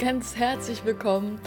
ganz 0.00 0.34
herzlich 0.34 0.82
willkommen 0.86 1.38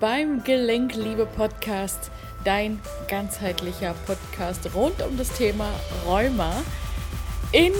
beim 0.00 0.42
Gelenkliebe 0.42 1.24
Podcast, 1.24 2.10
dein 2.42 2.80
ganzheitlicher 3.06 3.94
Podcast 4.06 4.74
rund 4.74 5.00
um 5.02 5.16
das 5.16 5.32
Thema 5.38 5.70
Rheuma. 6.04 6.64
In 7.52 7.72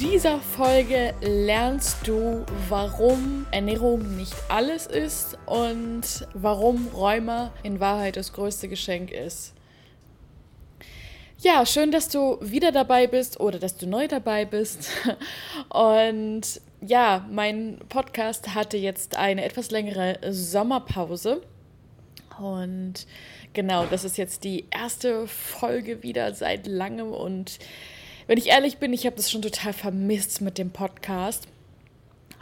dieser 0.00 0.40
Folge 0.40 1.14
lernst 1.20 1.98
du, 2.08 2.44
warum 2.68 3.46
Ernährung 3.52 4.16
nicht 4.16 4.34
alles 4.48 4.88
ist 4.88 5.38
und 5.46 6.26
warum 6.34 6.88
Rheuma 6.88 7.52
in 7.62 7.78
Wahrheit 7.78 8.16
das 8.16 8.32
größte 8.32 8.66
Geschenk 8.66 9.12
ist. 9.12 9.54
Ja, 11.38 11.64
schön, 11.64 11.92
dass 11.92 12.08
du 12.08 12.38
wieder 12.40 12.72
dabei 12.72 13.06
bist 13.06 13.38
oder 13.38 13.60
dass 13.60 13.76
du 13.76 13.86
neu 13.86 14.08
dabei 14.08 14.44
bist. 14.44 14.90
Und 15.70 16.60
ja, 16.80 17.26
mein 17.30 17.78
Podcast 17.88 18.54
hatte 18.54 18.76
jetzt 18.76 19.16
eine 19.16 19.44
etwas 19.44 19.70
längere 19.70 20.18
Sommerpause. 20.32 21.42
Und 22.38 23.06
genau, 23.52 23.86
das 23.86 24.04
ist 24.04 24.16
jetzt 24.16 24.44
die 24.44 24.64
erste 24.70 25.26
Folge 25.26 26.02
wieder 26.02 26.32
seit 26.34 26.66
langem. 26.66 27.12
Und 27.12 27.58
wenn 28.26 28.38
ich 28.38 28.48
ehrlich 28.48 28.78
bin, 28.78 28.92
ich 28.92 29.04
habe 29.04 29.16
das 29.16 29.30
schon 29.30 29.42
total 29.42 29.72
vermisst 29.72 30.40
mit 30.40 30.56
dem 30.58 30.70
Podcast. 30.70 31.48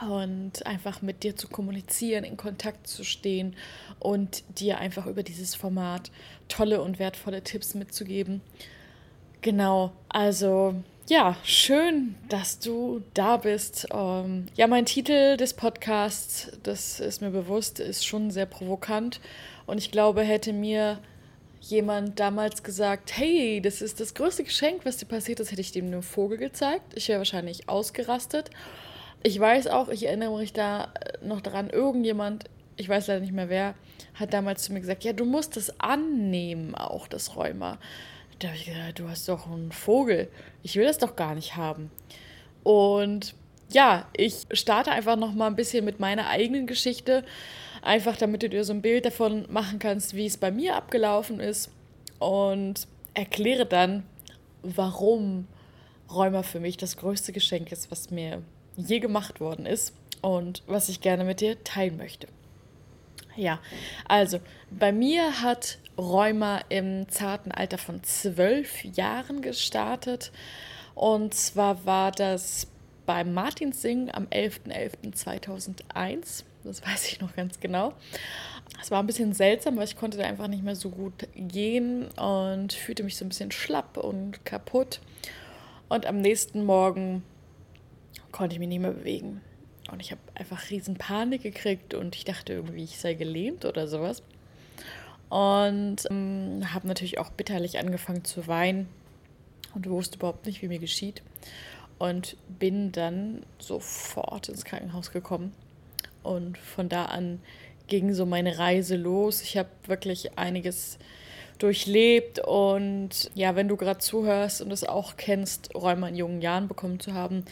Und 0.08 0.64
einfach 0.64 1.02
mit 1.02 1.24
dir 1.24 1.34
zu 1.34 1.48
kommunizieren, 1.48 2.22
in 2.22 2.36
Kontakt 2.36 2.86
zu 2.86 3.02
stehen 3.02 3.56
und 3.98 4.44
dir 4.60 4.78
einfach 4.78 5.06
über 5.06 5.24
dieses 5.24 5.56
Format 5.56 6.12
tolle 6.46 6.82
und 6.82 7.00
wertvolle 7.00 7.42
Tipps 7.42 7.74
mitzugeben. 7.74 8.40
Genau, 9.40 9.90
also 10.08 10.76
ja, 11.08 11.36
schön, 11.42 12.16
dass 12.28 12.58
du 12.58 13.02
da 13.14 13.38
bist. 13.38 13.86
Ähm, 13.92 14.46
ja, 14.56 14.66
mein 14.66 14.84
Titel 14.84 15.38
des 15.38 15.54
Podcasts, 15.54 16.52
das 16.62 17.00
ist 17.00 17.22
mir 17.22 17.30
bewusst, 17.30 17.80
ist 17.80 18.06
schon 18.06 18.30
sehr 18.30 18.44
provokant. 18.44 19.20
Und 19.66 19.78
ich 19.78 19.90
glaube, 19.90 20.20
hätte 20.22 20.52
mir 20.52 20.98
jemand 21.60 22.20
damals 22.20 22.62
gesagt, 22.62 23.16
hey, 23.16 23.60
das 23.62 23.80
ist 23.80 24.00
das 24.00 24.12
größte 24.12 24.44
Geschenk, 24.44 24.84
was 24.84 24.98
dir 24.98 25.06
passiert 25.06 25.40
ist, 25.40 25.50
hätte 25.50 25.62
ich 25.62 25.72
dem 25.72 25.86
einen 25.86 26.02
Vogel 26.02 26.36
gezeigt. 26.36 26.92
Ich 26.94 27.08
wäre 27.08 27.18
wahrscheinlich 27.18 27.70
ausgerastet. 27.70 28.50
Ich 29.22 29.40
weiß 29.40 29.66
auch, 29.68 29.88
ich 29.88 30.06
erinnere 30.06 30.36
mich 30.38 30.52
da 30.52 30.92
noch 31.22 31.40
daran, 31.40 31.70
irgendjemand, 31.70 32.44
ich 32.76 32.88
weiß 32.88 33.06
leider 33.06 33.20
nicht 33.20 33.32
mehr 33.32 33.48
wer, 33.48 33.74
hat 34.14 34.34
damals 34.34 34.62
zu 34.62 34.74
mir 34.74 34.80
gesagt, 34.80 35.04
ja, 35.04 35.14
du 35.14 35.24
musst 35.24 35.56
es 35.56 35.80
annehmen, 35.80 36.74
auch 36.74 37.08
das 37.08 37.34
Rheuma. 37.34 37.78
Da 38.38 38.48
habe 38.48 38.56
ich 38.56 38.66
gesagt, 38.66 38.98
du 38.98 39.08
hast 39.08 39.28
doch 39.28 39.46
einen 39.46 39.72
Vogel. 39.72 40.28
Ich 40.62 40.76
will 40.76 40.84
das 40.84 40.98
doch 40.98 41.16
gar 41.16 41.34
nicht 41.34 41.56
haben. 41.56 41.90
Und 42.62 43.34
ja, 43.70 44.06
ich 44.16 44.46
starte 44.52 44.92
einfach 44.92 45.16
noch 45.16 45.34
mal 45.34 45.46
ein 45.46 45.56
bisschen 45.56 45.84
mit 45.84 46.00
meiner 46.00 46.28
eigenen 46.28 46.66
Geschichte, 46.66 47.24
einfach 47.82 48.16
damit 48.16 48.42
du 48.42 48.48
dir 48.48 48.64
so 48.64 48.72
ein 48.72 48.82
Bild 48.82 49.04
davon 49.04 49.46
machen 49.50 49.78
kannst, 49.78 50.14
wie 50.14 50.26
es 50.26 50.36
bei 50.36 50.50
mir 50.50 50.76
abgelaufen 50.76 51.40
ist 51.40 51.70
und 52.18 52.86
erkläre 53.14 53.66
dann, 53.66 54.04
warum 54.62 55.46
Rheuma 56.10 56.42
für 56.42 56.60
mich 56.60 56.76
das 56.76 56.96
größte 56.96 57.32
Geschenk 57.32 57.72
ist, 57.72 57.90
was 57.90 58.10
mir 58.10 58.42
je 58.76 59.00
gemacht 59.00 59.40
worden 59.40 59.66
ist 59.66 59.94
und 60.22 60.62
was 60.66 60.88
ich 60.88 61.00
gerne 61.00 61.24
mit 61.24 61.40
dir 61.40 61.62
teilen 61.64 61.96
möchte. 61.96 62.28
Ja, 63.36 63.60
also 64.06 64.40
bei 64.70 64.92
mir 64.92 65.42
hat 65.42 65.78
Rheuma 65.98 66.60
im 66.68 67.08
zarten 67.08 67.52
Alter 67.52 67.78
von 67.78 68.02
zwölf 68.04 68.84
Jahren 68.84 69.42
gestartet. 69.42 70.30
Und 70.94 71.34
zwar 71.34 71.84
war 71.84 72.12
das 72.12 72.68
beim 73.04 73.34
Martinssingen 73.34 74.14
am 74.14 74.26
11.11.2001. 74.26 76.44
Das 76.64 76.86
weiß 76.86 77.08
ich 77.08 77.20
noch 77.20 77.34
ganz 77.34 77.60
genau. 77.60 77.92
Es 78.80 78.90
war 78.90 79.00
ein 79.00 79.06
bisschen 79.06 79.32
seltsam, 79.32 79.76
weil 79.76 79.84
ich 79.84 79.96
konnte 79.96 80.18
da 80.18 80.24
einfach 80.24 80.48
nicht 80.48 80.62
mehr 80.62 80.76
so 80.76 80.90
gut 80.90 81.26
gehen 81.34 82.08
und 82.12 82.72
fühlte 82.72 83.02
mich 83.02 83.16
so 83.16 83.24
ein 83.24 83.30
bisschen 83.30 83.50
schlapp 83.50 83.96
und 83.96 84.44
kaputt. 84.44 85.00
Und 85.88 86.06
am 86.06 86.20
nächsten 86.20 86.64
Morgen 86.64 87.24
konnte 88.30 88.54
ich 88.54 88.60
mich 88.60 88.68
nicht 88.68 88.80
mehr 88.80 88.92
bewegen. 88.92 89.40
Und 89.90 90.00
ich 90.00 90.10
habe 90.10 90.20
einfach 90.34 90.70
riesen 90.70 90.96
Panik 90.96 91.42
gekriegt 91.42 91.94
und 91.94 92.14
ich 92.14 92.24
dachte 92.24 92.52
irgendwie, 92.52 92.84
ich 92.84 92.98
sei 92.98 93.14
gelähmt 93.14 93.64
oder 93.64 93.88
sowas. 93.88 94.22
Und 95.28 95.96
ähm, 96.10 96.72
habe 96.72 96.88
natürlich 96.88 97.18
auch 97.18 97.30
bitterlich 97.30 97.78
angefangen 97.78 98.24
zu 98.24 98.46
weinen 98.46 98.88
und 99.74 99.88
wusste 99.88 100.16
überhaupt 100.16 100.46
nicht, 100.46 100.62
wie 100.62 100.68
mir 100.68 100.78
geschieht. 100.78 101.22
Und 101.98 102.36
bin 102.48 102.92
dann 102.92 103.42
sofort 103.58 104.48
ins 104.48 104.64
Krankenhaus 104.64 105.10
gekommen. 105.10 105.52
Und 106.22 106.56
von 106.58 106.88
da 106.88 107.06
an 107.06 107.40
ging 107.88 108.14
so 108.14 108.26
meine 108.26 108.58
Reise 108.58 108.96
los. 108.96 109.42
Ich 109.42 109.56
habe 109.56 109.68
wirklich 109.86 110.38
einiges 110.38 110.98
durchlebt 111.58 112.38
und 112.38 113.30
ja, 113.34 113.56
wenn 113.56 113.68
du 113.68 113.76
gerade 113.76 113.98
zuhörst 113.98 114.62
und 114.62 114.70
es 114.70 114.84
auch 114.84 115.16
kennst, 115.16 115.74
Räume 115.74 116.08
in 116.08 116.14
jungen 116.14 116.40
Jahren 116.40 116.68
bekommen 116.68 117.00
zu 117.00 117.14
haben, 117.14 117.44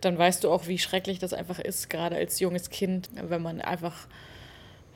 dann 0.00 0.16
weißt 0.16 0.44
du 0.44 0.50
auch, 0.50 0.66
wie 0.66 0.78
schrecklich 0.78 1.18
das 1.18 1.34
einfach 1.34 1.58
ist, 1.58 1.90
gerade 1.90 2.16
als 2.16 2.40
junges 2.40 2.70
Kind, 2.70 3.10
wenn 3.14 3.42
man 3.42 3.60
einfach 3.60 4.08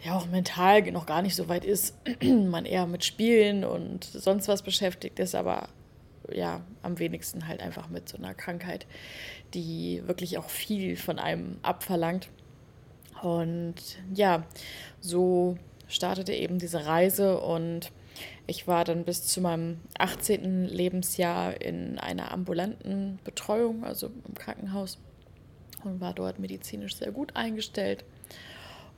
ja 0.05 0.17
auch 0.17 0.27
mental 0.27 0.83
noch 0.93 1.07
gar 1.07 1.23
nicht 1.23 1.35
so 1.35 1.49
weit 1.49 1.65
ist, 1.65 1.97
man 2.23 2.67
eher 2.67 2.87
mit 2.87 3.05
Spielen 3.05 3.65
und 3.65 4.05
sonst 4.05 4.49
was 4.49 4.63
beschäftigt 4.63 5.19
ist, 5.19 5.35
aber 5.35 5.69
ja, 6.31 6.61
am 6.83 6.99
wenigsten 6.99 7.49
halt 7.49 7.61
einfach 7.61 7.89
mit 7.89 8.09
so 8.09 8.19
einer 8.19 8.35
Krankheit, 8.35 8.87
die 9.55 10.03
wirklich 10.07 10.39
auch 10.39 10.49
viel 10.49 10.97
von 10.97 11.19
einem 11.19 11.59
abverlangt. 11.63 12.29
Und 13.23 13.75
ja, 14.13 14.45
so 15.01 15.57
startete 15.89 16.33
eben 16.33 16.59
diese 16.59 16.87
Reise 16.87 17.41
und 17.41 17.93
ich 18.47 18.67
war 18.67 18.85
dann 18.85 19.05
bis 19.05 19.27
zu 19.27 19.41
meinem 19.41 19.81
18. 19.99 20.67
Lebensjahr 20.67 21.61
in 21.61 21.99
einer 21.99 22.31
ambulanten 22.31 23.19
Betreuung, 23.25 23.85
also 23.85 24.11
im 24.29 24.35
Krankenhaus, 24.35 24.99
und 25.83 26.01
war 26.01 26.15
dort 26.15 26.39
medizinisch 26.39 26.97
sehr 26.97 27.13
gut 27.13 27.37
eingestellt 27.37 28.05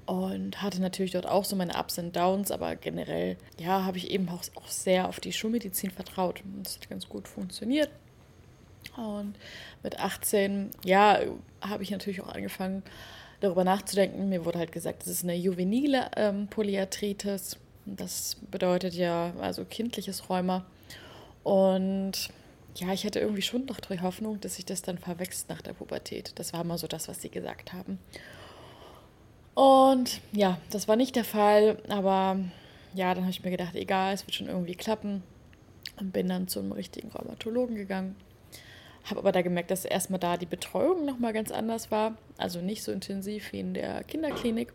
und 0.07 0.63
hatte 0.63 0.81
natürlich 0.81 1.13
dort 1.13 1.27
auch 1.27 1.45
so 1.45 1.57
meine 1.57 1.77
Ups 1.77 1.99
und 1.99 2.15
Downs, 2.15 2.53
aber 2.53 2.77
generell, 2.77 3.37
ja, 3.59 3.85
habe 3.85 3.99
ich 3.99 4.11
eben 4.11 4.29
auch, 4.29 4.43
auch 4.55 4.69
sehr 4.69 5.09
auf 5.09 5.19
die 5.19 5.33
Schulmedizin 5.33 5.91
vertraut. 5.91 6.43
Das 6.63 6.77
hat 6.77 6.89
ganz 6.89 7.09
gut 7.09 7.27
funktioniert. 7.27 7.91
Und 8.97 9.35
mit 9.83 9.99
18, 9.99 10.71
ja, 10.85 11.21
habe 11.61 11.83
ich 11.83 11.91
natürlich 11.91 12.21
auch 12.23 12.29
angefangen, 12.29 12.85
darüber 13.41 13.65
nachzudenken. 13.65 14.29
Mir 14.29 14.45
wurde 14.45 14.61
halt 14.61 14.73
gesagt, 14.73 15.03
das 15.03 15.09
ist 15.09 15.25
eine 15.25 15.35
juvenile 15.35 16.11
ähm, 16.17 16.47
Polyarthritis. 16.49 17.59
Das 17.85 18.37
bedeutet 18.51 18.95
ja 18.95 19.33
also 19.41 19.65
kindliches 19.65 20.31
Rheuma. 20.31 20.65
Und 21.43 22.31
ja, 22.77 22.93
ich 22.93 23.05
hatte 23.05 23.21
irgendwie 23.21 23.43
schon 23.43 23.65
noch 23.67 23.81
die 23.81 24.01
Hoffnung, 24.01 24.41
dass 24.41 24.57
sich 24.57 24.65
das 24.65 24.83
dann 24.83 24.99
verwächst 24.99 25.49
nach 25.49 25.63
der 25.63 25.73
Pubertät. 25.73 26.33
Das 26.37 26.53
war 26.53 26.61
immer 26.63 26.79
so 26.79 26.87
das, 26.87 27.09
was 27.09 27.23
sie 27.23 27.31
gesagt 27.31 27.73
haben. 27.73 27.99
Und 29.57 30.21
ja, 30.33 30.59
das 30.69 30.87
war 30.87 30.97
nicht 30.97 31.17
der 31.17 31.25
Fall, 31.25 31.79
aber 31.89 32.37
ja, 32.93 33.15
dann 33.15 33.25
habe 33.25 33.31
ich 33.31 33.43
mir 33.43 33.51
gedacht, 33.51 33.75
egal, 33.75 34.13
es 34.13 34.27
wird 34.27 34.35
schon 34.35 34.49
irgendwie 34.49 34.75
klappen. 34.75 35.23
Und 35.99 36.13
bin 36.13 36.29
dann 36.29 36.47
zu 36.47 36.59
einem 36.59 36.73
richtigen 36.73 37.09
Rheumatologen 37.09 37.75
gegangen. 37.75 38.17
Habe 39.05 39.21
aber 39.21 39.33
da 39.33 39.41
gemerkt, 39.41 39.71
dass 39.71 39.87
erstmal 39.87 40.21
da 40.21 40.37
die 40.37 40.45
Betreuung 40.45 41.07
nochmal 41.07 41.33
ganz 41.33 41.51
anders 41.51 41.91
war. 41.91 42.19
Also 42.37 42.61
nicht 42.61 42.83
so 42.83 42.93
intensiv 42.93 43.51
wie 43.53 43.61
in 43.61 43.73
der 43.73 44.05
Kinderklinik. 44.05 44.75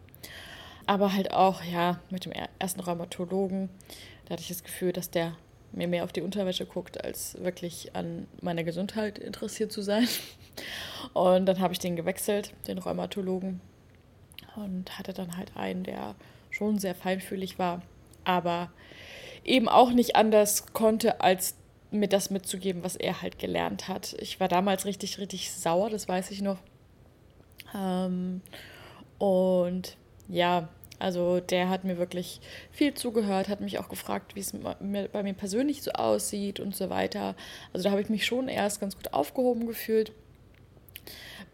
Aber 0.88 1.13
halt 1.13 1.31
auch, 1.31 1.62
ja, 1.63 2.00
mit 2.09 2.25
dem 2.25 2.34
ersten 2.58 2.80
Rheumatologen, 2.80 3.69
da 4.25 4.31
hatte 4.31 4.42
ich 4.42 4.48
das 4.48 4.63
Gefühl, 4.63 4.94
dass 4.94 5.12
der 5.12 5.38
mir 5.74 5.88
mehr 5.88 6.06
auf 6.06 6.12
die 6.12 6.24
Unterwäsche 6.24 6.66
guckt, 6.66 7.03
als 7.03 7.39
wirklich 7.39 7.95
an 7.95 8.25
meiner 8.42 8.63
Gesundheit 8.63 9.19
interessiert 9.19 9.72
zu 9.72 9.83
sein. 9.83 10.07
Und 11.13 11.45
dann 11.45 11.60
habe 11.60 11.74
ich 11.74 11.80
den 11.80 11.95
gewechselt, 11.95 12.56
den 12.68 12.80
Rheumatologen, 12.80 13.62
und 14.56 14.98
hatte 14.98 15.13
dann 15.13 15.38
halt 15.38 15.56
einen, 15.56 15.83
der 15.83 16.15
schon 16.50 16.80
sehr 16.80 16.95
feinfühlig 16.95 17.59
war, 17.59 17.81
aber 18.24 18.71
eben 19.44 19.69
auch 19.69 19.92
nicht 19.92 20.15
anders 20.15 20.74
konnte, 20.74 21.21
als 21.21 21.56
mir 21.92 22.07
das 22.07 22.30
mitzugeben, 22.30 22.83
was 22.83 22.95
er 22.95 23.21
halt 23.21 23.39
gelernt 23.39 23.88
hat. 23.88 24.15
Ich 24.19 24.39
war 24.39 24.48
damals 24.48 24.86
richtig, 24.86 25.19
richtig 25.19 25.51
sauer, 25.51 25.89
das 25.89 26.07
weiß 26.07 26.31
ich 26.31 26.42
noch. 26.42 26.57
Ähm, 27.75 28.42
und 29.18 29.98
ja, 30.27 30.69
also 31.00 31.39
der 31.39 31.69
hat 31.69 31.83
mir 31.83 31.97
wirklich 31.97 32.42
viel 32.71 32.94
zugehört, 32.94 33.50
hat 33.50 33.59
mich 33.59 33.80
auch 33.80 33.89
gefragt, 33.89 34.36
wie 34.36 34.39
es 34.39 34.54
bei 34.54 35.24
mir 35.24 35.33
persönlich 35.33 35.81
so 35.81 35.92
aussieht 35.92 36.59
und 36.59 36.75
so 36.75 36.89
weiter. 36.89 37.36
Also 37.74 37.86
da 37.86 37.92
habe 37.92 38.01
ich 38.01 38.09
mich 38.09 38.25
schon 38.25 38.47
erst 38.47 38.80
ganz 38.80 38.95
gut 38.95 39.13
aufgehoben 39.13 39.65
gefühlt, 39.65 40.12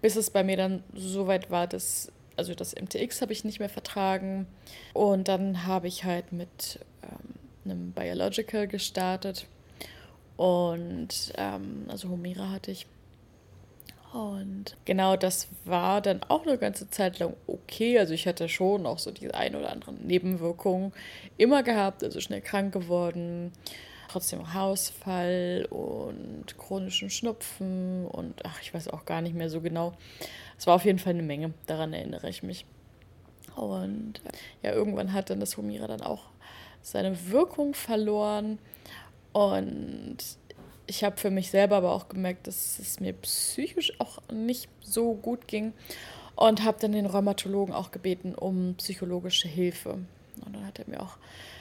bis 0.02 0.18
es 0.18 0.30
bei 0.30 0.44
mir 0.44 0.58
dann 0.58 0.84
so 0.94 1.28
weit 1.28 1.50
war, 1.50 1.66
dass 1.66 2.12
also 2.38 2.54
das 2.56 2.76
MTX 2.76 3.22
habe 3.22 3.34
ich 3.34 3.44
nicht 3.44 3.60
mehr 3.60 3.70
vertragen 3.70 4.48
und 4.94 5.28
dann 5.28 5.66
habe 5.66 5.88
ich 5.88 6.04
halt 6.06 6.32
mit 6.32 6.80
ähm, 7.04 7.36
einem 7.66 7.92
Biological 7.92 8.68
gestartet 8.68 9.48
und 10.38 11.34
ähm, 11.36 11.86
also 11.90 12.10
Humira 12.10 12.52
hatte 12.52 12.72
ich 12.72 12.86
Und 14.14 14.78
genau 14.86 15.18
das 15.18 15.48
war 15.66 16.02
dann 16.02 16.22
auch 16.24 16.46
eine 16.46 16.58
ganze 16.58 16.90
Zeit 16.90 17.20
lang 17.20 17.34
okay. 17.48 18.00
Also 18.00 18.14
ich 18.14 18.28
hatte 18.28 18.48
schon 18.48 18.86
auch 18.86 19.00
so 19.00 19.12
diese 19.12 19.34
ein 19.34 19.56
oder 19.56 19.72
anderen 19.72 20.06
Nebenwirkungen 20.06 20.94
immer 21.38 21.64
gehabt, 21.64 22.04
also 22.04 22.22
schnell 22.22 22.42
krank 22.42 22.72
geworden, 22.74 23.52
trotzdem 24.08 24.54
Hausfall 24.54 25.68
und 25.70 26.58
chronischen 26.58 27.10
Schnupfen 27.10 28.06
und 28.08 28.46
ach, 28.46 28.62
ich 28.62 28.74
weiß 28.74 28.88
auch 28.90 29.06
gar 29.06 29.22
nicht 29.22 29.36
mehr 29.36 29.50
so 29.50 29.60
genau. 29.62 29.94
Es 30.58 30.68
war 30.68 30.76
auf 30.76 30.86
jeden 30.86 31.00
Fall 31.00 31.14
eine 31.14 31.24
Menge, 31.24 31.54
daran 31.66 31.94
erinnere 31.94 32.30
ich 32.30 32.44
mich. 32.44 32.66
Und 33.56 34.22
ja, 34.62 34.72
irgendwann 34.74 35.14
hat 35.14 35.30
dann 35.30 35.40
das 35.40 35.58
Humira 35.58 35.88
dann 35.88 36.02
auch 36.02 36.24
seine 36.82 37.30
Wirkung 37.30 37.74
verloren. 37.74 38.60
Und 39.34 40.18
ich 40.88 41.04
habe 41.04 41.18
für 41.18 41.32
mich 41.32 41.52
selber 41.52 41.78
aber 41.78 41.92
auch 41.92 42.08
gemerkt, 42.08 42.48
dass 42.48 42.80
es 42.80 43.00
mir 43.00 43.14
psychisch 43.14 44.00
auch 44.00 44.20
nicht 44.32 44.70
so 44.82 45.14
gut 45.14 45.48
ging 45.48 45.74
und 46.36 46.64
habe 46.64 46.78
dann 46.80 46.94
den 46.94 47.06
Rheumatologen 47.06 47.74
auch 47.74 47.92
gebeten 47.92 48.34
um 48.36 48.76
psychologische 48.78 49.48
Hilfe. 49.48 50.00
Und 50.46 50.56
dann 50.56 50.66
hat 50.66 50.80
er 50.80 50.88
mir 50.88 51.02
auch 51.02 51.18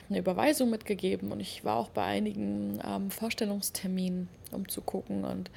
eine 0.08 0.18
Überweisung 0.18 0.70
mitgegeben 0.70 1.32
und 1.32 1.40
ich 1.40 1.64
war 1.64 1.76
auch 1.76 1.88
bei 1.88 2.04
einigen 2.04 2.78
ähm, 2.86 3.10
Vorstellungsterminen, 3.10 4.28
um 4.52 4.68
zu 4.68 4.80
gucken. 4.82 5.24
Und 5.24 5.50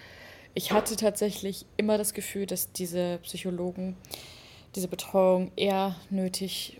ich 0.53 0.71
hatte 0.71 0.95
tatsächlich 0.95 1.65
immer 1.77 1.97
das 1.97 2.13
Gefühl, 2.13 2.45
dass 2.45 2.71
diese 2.71 3.19
Psychologen 3.23 3.95
diese 4.75 4.87
Betreuung 4.87 5.51
eher 5.55 5.95
nötig 6.09 6.79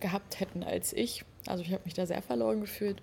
gehabt 0.00 0.40
hätten 0.40 0.62
als 0.62 0.92
ich. 0.92 1.24
Also 1.46 1.62
ich 1.62 1.72
habe 1.72 1.82
mich 1.84 1.94
da 1.94 2.06
sehr 2.06 2.22
verloren 2.22 2.60
gefühlt. 2.60 3.02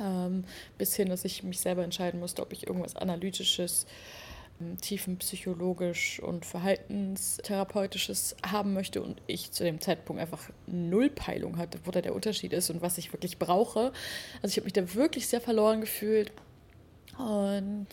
Ähm, 0.00 0.44
bis 0.78 0.96
hin, 0.96 1.08
dass 1.08 1.24
ich 1.24 1.42
mich 1.42 1.60
selber 1.60 1.84
entscheiden 1.84 2.18
musste, 2.20 2.42
ob 2.42 2.52
ich 2.52 2.66
irgendwas 2.66 2.96
Analytisches, 2.96 3.86
ähm, 4.60 4.78
tiefenpsychologisch 4.80 6.20
und 6.20 6.46
verhaltenstherapeutisches 6.46 8.36
haben 8.46 8.72
möchte 8.72 9.02
und 9.02 9.20
ich 9.26 9.52
zu 9.52 9.64
dem 9.64 9.80
Zeitpunkt 9.80 10.22
einfach 10.22 10.48
null 10.66 11.10
Peilung 11.10 11.58
hatte, 11.58 11.78
wo 11.84 11.90
da 11.90 12.00
der 12.00 12.14
Unterschied 12.14 12.52
ist 12.52 12.70
und 12.70 12.80
was 12.80 12.96
ich 12.96 13.12
wirklich 13.12 13.38
brauche. 13.38 13.92
Also 14.40 14.52
ich 14.52 14.56
habe 14.56 14.64
mich 14.64 14.72
da 14.72 14.94
wirklich 14.94 15.28
sehr 15.28 15.40
verloren 15.40 15.82
gefühlt 15.82 16.32
und 17.18 17.86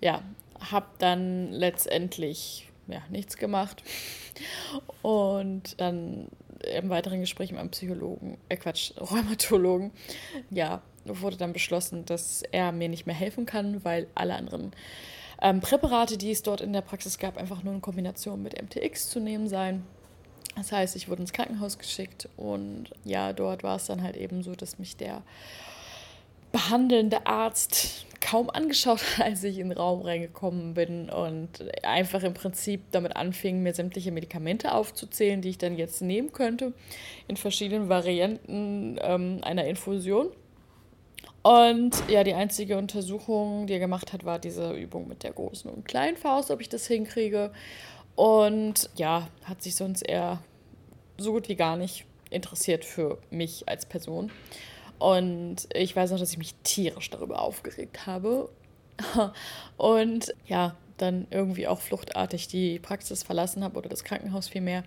ja, 0.00 0.22
habe 0.70 0.86
dann 0.98 1.52
letztendlich 1.52 2.68
ja, 2.86 3.02
nichts 3.08 3.36
gemacht 3.36 3.82
und 5.02 5.80
dann 5.80 6.28
im 6.76 6.90
weiteren 6.90 7.20
Gespräch 7.20 7.52
mit 7.52 7.60
einem 7.60 7.70
Psychologen, 7.70 8.36
äh 8.48 8.56
Quatsch, 8.56 8.92
Rheumatologen, 8.98 9.92
ja, 10.50 10.82
wurde 11.04 11.36
dann 11.36 11.52
beschlossen, 11.52 12.04
dass 12.04 12.42
er 12.42 12.72
mir 12.72 12.88
nicht 12.88 13.06
mehr 13.06 13.14
helfen 13.14 13.46
kann, 13.46 13.84
weil 13.84 14.06
alle 14.14 14.34
anderen 14.34 14.72
ähm, 15.40 15.60
Präparate, 15.60 16.18
die 16.18 16.30
es 16.30 16.42
dort 16.42 16.60
in 16.60 16.72
der 16.72 16.82
Praxis 16.82 17.18
gab, 17.18 17.38
einfach 17.38 17.62
nur 17.62 17.72
in 17.72 17.80
Kombination 17.80 18.42
mit 18.42 18.60
MTX 18.60 19.08
zu 19.08 19.20
nehmen 19.20 19.48
seien. 19.48 19.84
Das 20.56 20.72
heißt, 20.72 20.96
ich 20.96 21.08
wurde 21.08 21.22
ins 21.22 21.32
Krankenhaus 21.32 21.78
geschickt 21.78 22.28
und 22.36 22.90
ja, 23.04 23.32
dort 23.32 23.62
war 23.62 23.76
es 23.76 23.86
dann 23.86 24.02
halt 24.02 24.16
eben 24.16 24.42
so, 24.42 24.54
dass 24.54 24.78
mich 24.78 24.96
der 24.96 25.22
behandelnde 26.52 27.26
Arzt 27.26 28.06
kaum 28.20 28.50
angeschaut 28.50 29.00
als 29.18 29.42
ich 29.44 29.58
in 29.58 29.70
den 29.70 29.78
Raum 29.78 30.02
reingekommen 30.02 30.74
bin 30.74 31.10
und 31.10 31.64
einfach 31.82 32.22
im 32.22 32.34
Prinzip 32.34 32.82
damit 32.92 33.16
anfing, 33.16 33.62
mir 33.62 33.74
sämtliche 33.74 34.12
Medikamente 34.12 34.72
aufzuzählen, 34.72 35.40
die 35.40 35.50
ich 35.50 35.58
dann 35.58 35.76
jetzt 35.76 36.02
nehmen 36.02 36.32
könnte, 36.32 36.72
in 37.28 37.36
verschiedenen 37.36 37.88
Varianten 37.88 38.98
ähm, 39.00 39.40
einer 39.42 39.64
Infusion. 39.64 40.28
Und 41.42 41.92
ja, 42.08 42.22
die 42.22 42.34
einzige 42.34 42.76
Untersuchung, 42.76 43.66
die 43.66 43.72
er 43.72 43.78
gemacht 43.78 44.12
hat, 44.12 44.24
war 44.24 44.38
diese 44.38 44.72
Übung 44.74 45.08
mit 45.08 45.22
der 45.22 45.32
großen 45.32 45.70
und 45.70 45.86
kleinen 45.86 46.18
Faust, 46.18 46.50
ob 46.50 46.60
ich 46.60 46.68
das 46.68 46.86
hinkriege. 46.86 47.50
Und 48.14 48.90
ja, 48.96 49.28
hat 49.44 49.62
sich 49.62 49.74
sonst 49.74 50.02
eher 50.02 50.42
so 51.16 51.32
gut 51.32 51.48
wie 51.48 51.56
gar 51.56 51.76
nicht 51.76 52.04
interessiert 52.28 52.84
für 52.84 53.18
mich 53.30 53.68
als 53.68 53.86
Person. 53.86 54.30
Und 55.00 55.66
ich 55.74 55.96
weiß 55.96 56.10
noch, 56.10 56.18
dass 56.18 56.30
ich 56.30 56.38
mich 56.38 56.54
tierisch 56.62 57.08
darüber 57.08 57.40
aufgeregt 57.40 58.06
habe. 58.06 58.50
Und 59.78 60.34
ja, 60.46 60.76
dann 60.98 61.26
irgendwie 61.30 61.66
auch 61.66 61.80
fluchtartig 61.80 62.48
die 62.48 62.78
Praxis 62.78 63.22
verlassen 63.22 63.64
habe 63.64 63.78
oder 63.78 63.88
das 63.88 64.04
Krankenhaus 64.04 64.48
vielmehr 64.48 64.84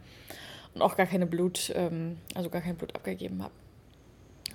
und 0.75 0.83
auch 0.83 0.95
gar 0.95 1.07
keine 1.07 1.25
Blut, 1.25 1.71
ähm, 1.75 2.17
also 2.35 2.51
gar 2.51 2.61
kein 2.61 2.75
Blut 2.75 2.93
abgegeben 2.93 3.41
habe. 3.41 3.53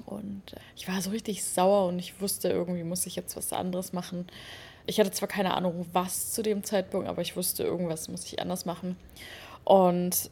Und 0.07 0.53
äh, 0.53 0.61
ich 0.77 0.87
war 0.87 1.03
so 1.03 1.11
richtig 1.11 1.45
sauer 1.45 1.89
und 1.89 1.99
ich 1.99 2.21
wusste, 2.21 2.51
irgendwie 2.51 2.85
muss 2.85 3.07
ich 3.07 3.17
jetzt 3.17 3.37
was 3.37 3.53
anderes 3.53 3.93
machen. 3.93 4.29
Ich 4.87 5.01
hatte 5.01 5.11
zwar 5.11 5.27
keine 5.27 5.55
Ahnung, 5.55 5.87
was 5.93 6.33
zu 6.33 6.43
dem 6.43 6.63
Zeitpunkt, 6.63 7.09
aber 7.09 7.23
ich 7.23 7.37
wusste, 7.37 7.65
irgendwas 7.65 8.07
muss 8.09 8.25
ich 8.25 8.41
anders 8.41 8.65
machen. 8.65 8.97
Und 9.65 10.29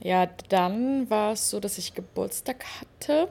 ja, 0.00 0.26
dann 0.48 1.08
war 1.08 1.32
es 1.32 1.50
so, 1.50 1.60
dass 1.60 1.78
ich 1.78 1.94
Geburtstag 1.94 2.64
hatte 2.80 3.28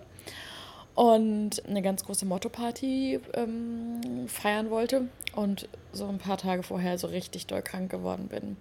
und 0.95 1.65
eine 1.67 1.81
ganz 1.81 2.05
große 2.05 2.25
Motto-Party 2.25 3.19
ähm, 3.33 4.27
feiern 4.27 4.69
wollte 4.69 5.07
und 5.35 5.67
so 5.91 6.07
ein 6.07 6.19
paar 6.19 6.37
Tage 6.37 6.63
vorher 6.63 6.97
so 6.97 7.07
richtig 7.07 7.47
doll 7.47 7.61
krank 7.61 7.91
geworden 7.91 8.27
bin. 8.27 8.57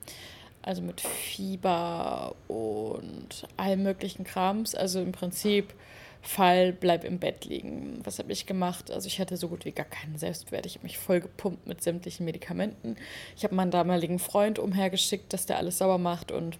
Also 0.63 0.81
mit 0.81 1.01
Fieber 1.01 2.35
und 2.49 3.47
allem 3.57 3.83
möglichen 3.83 4.25
Krams. 4.25 4.75
Also 4.75 5.01
im 5.01 5.13
Prinzip 5.13 5.75
Fall, 6.23 6.73
bleib 6.73 7.03
im 7.03 7.19
Bett 7.19 7.45
liegen. 7.45 7.99
Was 8.05 8.21
habe 8.21 8.31
ich 8.31 8.47
gemacht? 8.47 8.93
Also 8.93 9.09
ich 9.09 9.19
hatte 9.19 9.37
so 9.37 9.49
gut 9.49 9.65
wie 9.65 9.73
gar 9.73 9.87
keinen 9.87 10.17
Selbstwert. 10.17 10.67
Ich 10.67 10.77
habe 10.77 10.85
mich 10.85 10.97
voll 10.99 11.21
gepumpt 11.21 11.67
mit 11.67 11.83
sämtlichen 11.83 12.25
Medikamenten. 12.25 12.97
Ich 13.37 13.43
habe 13.43 13.57
meinen 13.57 13.73
damaligen 13.73 14.21
Freund 14.21 14.61
umhergeschickt, 14.61 15.33
dass 15.33 15.47
der 15.47 15.59
alles 15.59 15.79
sauber 15.79 15.99
macht 15.99 16.31
und 16.31 16.59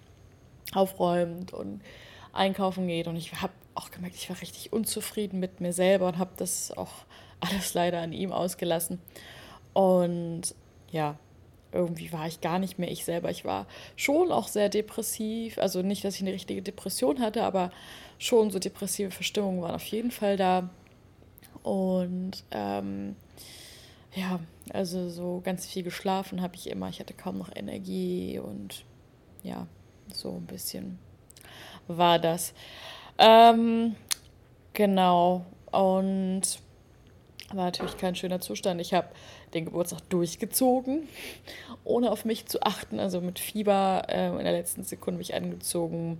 aufräumt 0.73 1.53
und 1.53 1.81
einkaufen 2.33 2.87
geht. 2.87 3.07
Und 3.07 3.15
ich 3.15 3.33
habe 3.41 3.53
auch 3.75 3.91
gemerkt, 3.91 4.15
ich 4.15 4.29
war 4.29 4.41
richtig 4.41 4.73
unzufrieden 4.73 5.39
mit 5.39 5.61
mir 5.61 5.73
selber 5.73 6.07
und 6.07 6.17
habe 6.17 6.31
das 6.37 6.71
auch 6.75 6.91
alles 7.39 7.73
leider 7.73 8.01
an 8.01 8.11
ihm 8.11 8.31
ausgelassen. 8.31 8.99
Und 9.73 10.55
ja, 10.91 11.17
irgendwie 11.71 12.13
war 12.13 12.27
ich 12.27 12.41
gar 12.41 12.59
nicht 12.59 12.77
mehr 12.77 12.91
ich 12.91 13.03
selber. 13.03 13.31
Ich 13.31 13.45
war 13.45 13.65
schon 13.95 14.31
auch 14.31 14.47
sehr 14.47 14.69
depressiv. 14.69 15.57
Also 15.57 15.81
nicht, 15.81 16.03
dass 16.03 16.15
ich 16.15 16.21
eine 16.21 16.33
richtige 16.33 16.61
Depression 16.61 17.19
hatte, 17.19 17.43
aber 17.43 17.71
schon 18.19 18.51
so 18.51 18.59
depressive 18.59 19.11
Verstimmungen 19.11 19.61
waren 19.61 19.75
auf 19.75 19.85
jeden 19.85 20.11
Fall 20.11 20.37
da. 20.37 20.69
Und 21.63 22.43
ähm, 22.51 23.15
ja, 24.13 24.39
also 24.71 25.09
so 25.09 25.41
ganz 25.43 25.65
viel 25.65 25.83
geschlafen 25.83 26.41
habe 26.41 26.55
ich 26.55 26.69
immer. 26.69 26.89
Ich 26.89 26.99
hatte 26.99 27.13
kaum 27.13 27.37
noch 27.37 27.49
Energie 27.55 28.39
und 28.39 28.85
ja, 29.41 29.67
so 30.13 30.35
ein 30.35 30.45
bisschen 30.45 30.99
war 31.87 32.19
das. 32.19 32.53
Ähm, 33.17 33.95
genau. 34.73 35.45
Und 35.71 36.59
war 37.55 37.65
natürlich 37.65 37.97
kein 37.97 38.15
schöner 38.15 38.41
Zustand. 38.41 38.81
Ich 38.81 38.93
habe 38.93 39.07
den 39.53 39.65
Geburtstag 39.65 40.01
durchgezogen, 40.09 41.07
ohne 41.83 42.11
auf 42.11 42.25
mich 42.25 42.45
zu 42.47 42.61
achten. 42.63 42.99
Also 42.99 43.21
mit 43.21 43.39
Fieber 43.39 44.03
äh, 44.09 44.29
in 44.29 44.43
der 44.43 44.53
letzten 44.53 44.83
Sekunde 44.83 45.19
mich 45.19 45.33
angezogen. 45.33 46.19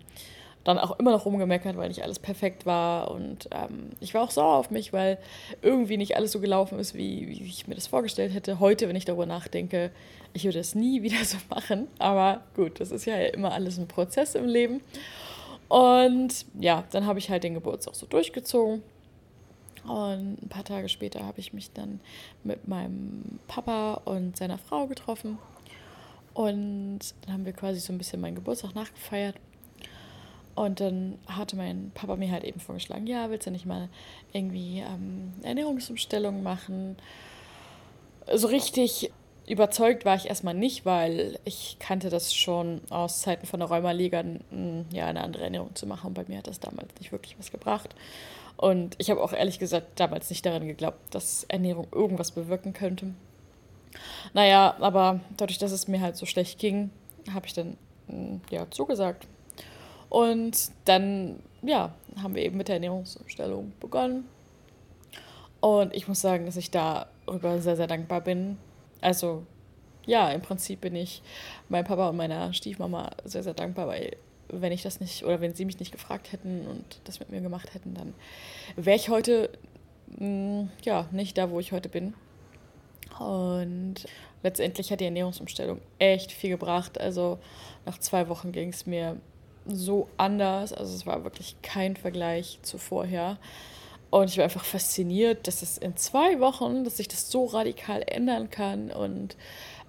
Dann 0.64 0.80
auch 0.80 0.98
immer 0.98 1.12
noch 1.12 1.26
rumgemeckert, 1.26 1.76
weil 1.76 1.90
nicht 1.90 2.04
alles 2.04 2.20
perfekt 2.20 2.66
war. 2.66 3.12
Und 3.12 3.50
ähm, 3.52 3.90
ich 4.00 4.14
war 4.14 4.24
auch 4.24 4.32
sauer 4.32 4.56
auf 4.56 4.72
mich, 4.72 4.94
weil 4.94 5.18
irgendwie 5.62 5.98
nicht 5.98 6.16
alles 6.16 6.32
so 6.32 6.40
gelaufen 6.40 6.80
ist, 6.80 6.94
wie, 6.94 7.28
wie 7.28 7.44
ich 7.44 7.68
mir 7.68 7.76
das 7.76 7.88
vorgestellt 7.88 8.34
hätte. 8.34 8.60
Heute, 8.60 8.88
wenn 8.88 8.96
ich 8.96 9.04
darüber 9.04 9.26
nachdenke, 9.26 9.92
ich 10.32 10.46
würde 10.46 10.60
es 10.60 10.74
nie 10.74 11.02
wieder 11.04 11.24
so 11.26 11.38
machen. 11.50 11.88
Aber 12.00 12.42
gut, 12.56 12.80
das 12.80 12.92
ist 12.92 13.06
ja 13.06 13.16
immer 13.18 13.52
alles 13.52 13.78
ein 13.78 13.88
Prozess 13.88 14.36
im 14.36 14.48
Leben. 14.48 14.82
Und 15.74 16.46
ja, 16.60 16.84
dann 16.92 17.08
habe 17.08 17.18
ich 17.18 17.32
halt 17.32 17.44
den 17.44 17.56
Geburtstag 17.56 17.96
so 17.96 18.06
durchgezogen. 18.06 18.84
Und 19.86 20.38
ein 20.40 20.48
paar 20.48 20.64
Tage 20.64 20.88
später 20.88 21.26
habe 21.26 21.40
ich 21.40 21.52
mich 21.52 21.72
dann 21.74 22.00
mit 22.44 22.68
meinem 22.68 23.40
Papa 23.48 23.96
und 24.06 24.38
seiner 24.38 24.60
Frau 24.60 24.86
getroffen. 24.86 25.40
Und 26.36 27.00
dann 27.22 27.34
haben 27.34 27.46
wir 27.48 27.54
quasi 27.54 27.80
so 27.80 27.92
ein 27.92 27.98
bisschen 27.98 28.22
meinen 28.22 28.36
Geburtstag 28.36 28.76
nachgefeiert. 28.76 29.36
Und 30.54 30.80
dann 30.80 31.18
hatte 31.26 31.56
mein 31.56 31.92
Papa 31.96 32.18
mir 32.18 32.32
halt 32.32 32.44
eben 32.44 32.60
vorgeschlagen, 32.60 33.08
ja, 33.08 33.32
willst 33.32 33.48
du 33.48 33.52
nicht 33.52 33.66
mal 33.66 33.90
irgendwie 34.32 34.82
ähm, 34.82 35.34
Ernährungsumstellung 35.42 36.44
machen? 36.44 36.98
So 38.32 38.46
richtig 38.46 39.12
Überzeugt 39.46 40.06
war 40.06 40.16
ich 40.16 40.28
erstmal 40.28 40.54
nicht, 40.54 40.86
weil 40.86 41.38
ich 41.44 41.78
kannte 41.80 42.10
das 42.10 42.34
schon 42.34 42.82
aus 42.90 43.22
Zeiten 43.22 43.46
von 43.46 43.60
der 43.60 43.70
Rheumaliga, 43.70 44.24
ja, 44.92 45.08
eine 45.08 45.22
andere 45.22 45.44
Ernährung 45.44 45.76
zu 45.76 45.86
machen. 45.86 46.08
Und 46.08 46.14
bei 46.14 46.24
mir 46.28 46.38
hat 46.38 46.48
das 46.48 46.62
damals 46.62 46.96
nicht 47.00 47.12
wirklich 47.12 47.38
was 47.38 47.52
gebracht. 47.52 47.94
Und 48.56 48.96
ich 49.00 49.10
habe 49.10 49.22
auch 49.22 49.34
ehrlich 49.34 49.60
gesagt 49.60 50.00
damals 50.00 50.30
nicht 50.30 50.46
daran 50.46 50.66
geglaubt, 50.66 51.14
dass 51.14 51.44
Ernährung 51.50 51.88
irgendwas 51.92 52.32
bewirken 52.32 52.72
könnte. 52.72 53.14
Naja, 54.34 54.76
aber 54.80 55.20
dadurch, 55.36 55.58
dass 55.58 55.72
es 55.72 55.90
mir 55.90 56.00
halt 56.00 56.16
so 56.16 56.26
schlecht 56.26 56.58
ging, 56.60 56.90
habe 57.34 57.46
ich 57.46 57.54
dann 57.54 57.78
ja 58.50 58.70
zugesagt. 58.72 59.28
Und 60.08 60.72
dann, 60.86 61.40
ja, 61.64 61.94
haben 62.22 62.36
wir 62.36 62.44
eben 62.44 62.58
mit 62.58 62.70
der 62.70 62.76
Ernährungsumstellung 62.76 63.74
begonnen. 63.80 64.26
Und 65.60 65.94
ich 65.94 66.08
muss 66.08 66.22
sagen, 66.22 66.46
dass 66.46 66.56
ich 66.56 66.72
darüber 66.72 67.60
sehr, 67.60 67.76
sehr 67.76 67.88
dankbar 67.88 68.22
bin, 68.22 68.58
also 69.04 69.46
ja, 70.06 70.30
im 70.32 70.42
Prinzip 70.42 70.82
bin 70.82 70.96
ich 70.96 71.22
meinem 71.70 71.86
Papa 71.86 72.10
und 72.10 72.18
meiner 72.18 72.54
Stiefmama 72.54 73.12
sehr, 73.24 73.44
sehr 73.44 73.54
dankbar, 73.54 73.88
weil 73.88 74.18
wenn 74.50 74.72
ich 74.72 74.84
das 74.84 75.00
nicht 75.00 75.24
oder 75.24 75.42
wenn 75.42 75.54
sie 75.54 75.66
mich 75.66 75.80
nicht 75.80 75.92
gefragt 75.92 76.32
hätten 76.32 76.68
und 76.68 77.00
das 77.06 77.20
mit 77.20 77.30
mir 77.30 77.42
gemacht 77.42 77.74
hätten, 77.74 77.94
dann 77.94 78.14
wäre 78.76 78.98
ich 78.98 79.10
heute 79.10 79.50
mh, 80.18 80.28
mm, 80.28 80.72
ja 80.84 81.08
nicht 81.12 81.38
da, 81.38 81.50
wo 81.50 81.60
ich 81.60 81.72
heute 81.72 81.90
bin. 81.90 82.14
Und 83.20 83.96
letztendlich 84.42 84.92
hat 84.92 85.00
die 85.00 85.06
Ernährungsumstellung 85.06 85.80
echt 86.00 86.32
viel 86.32 86.50
gebracht. 86.50 87.00
Also 87.00 87.40
nach 87.86 87.98
zwei 88.00 88.28
Wochen 88.28 88.52
ging 88.52 88.70
es 88.70 88.86
mir 88.86 89.18
so 89.66 90.10
anders. 90.18 90.74
Also 90.74 90.96
es 90.96 91.06
war 91.06 91.24
wirklich 91.24 91.56
kein 91.62 91.96
Vergleich 91.96 92.60
zu 92.64 92.78
vorher. 92.78 93.38
Und 94.14 94.30
ich 94.30 94.38
war 94.38 94.44
einfach 94.44 94.64
fasziniert, 94.64 95.48
dass 95.48 95.64
es 95.64 95.80
in 95.80 95.98
zwei 95.98 96.40
Wochen, 96.40 96.84
dass 96.84 96.98
sich 96.98 97.08
das 97.08 97.32
so 97.32 97.46
radikal 97.46 98.04
ändern 98.06 98.52
kann. 98.52 98.92
Und 98.92 99.36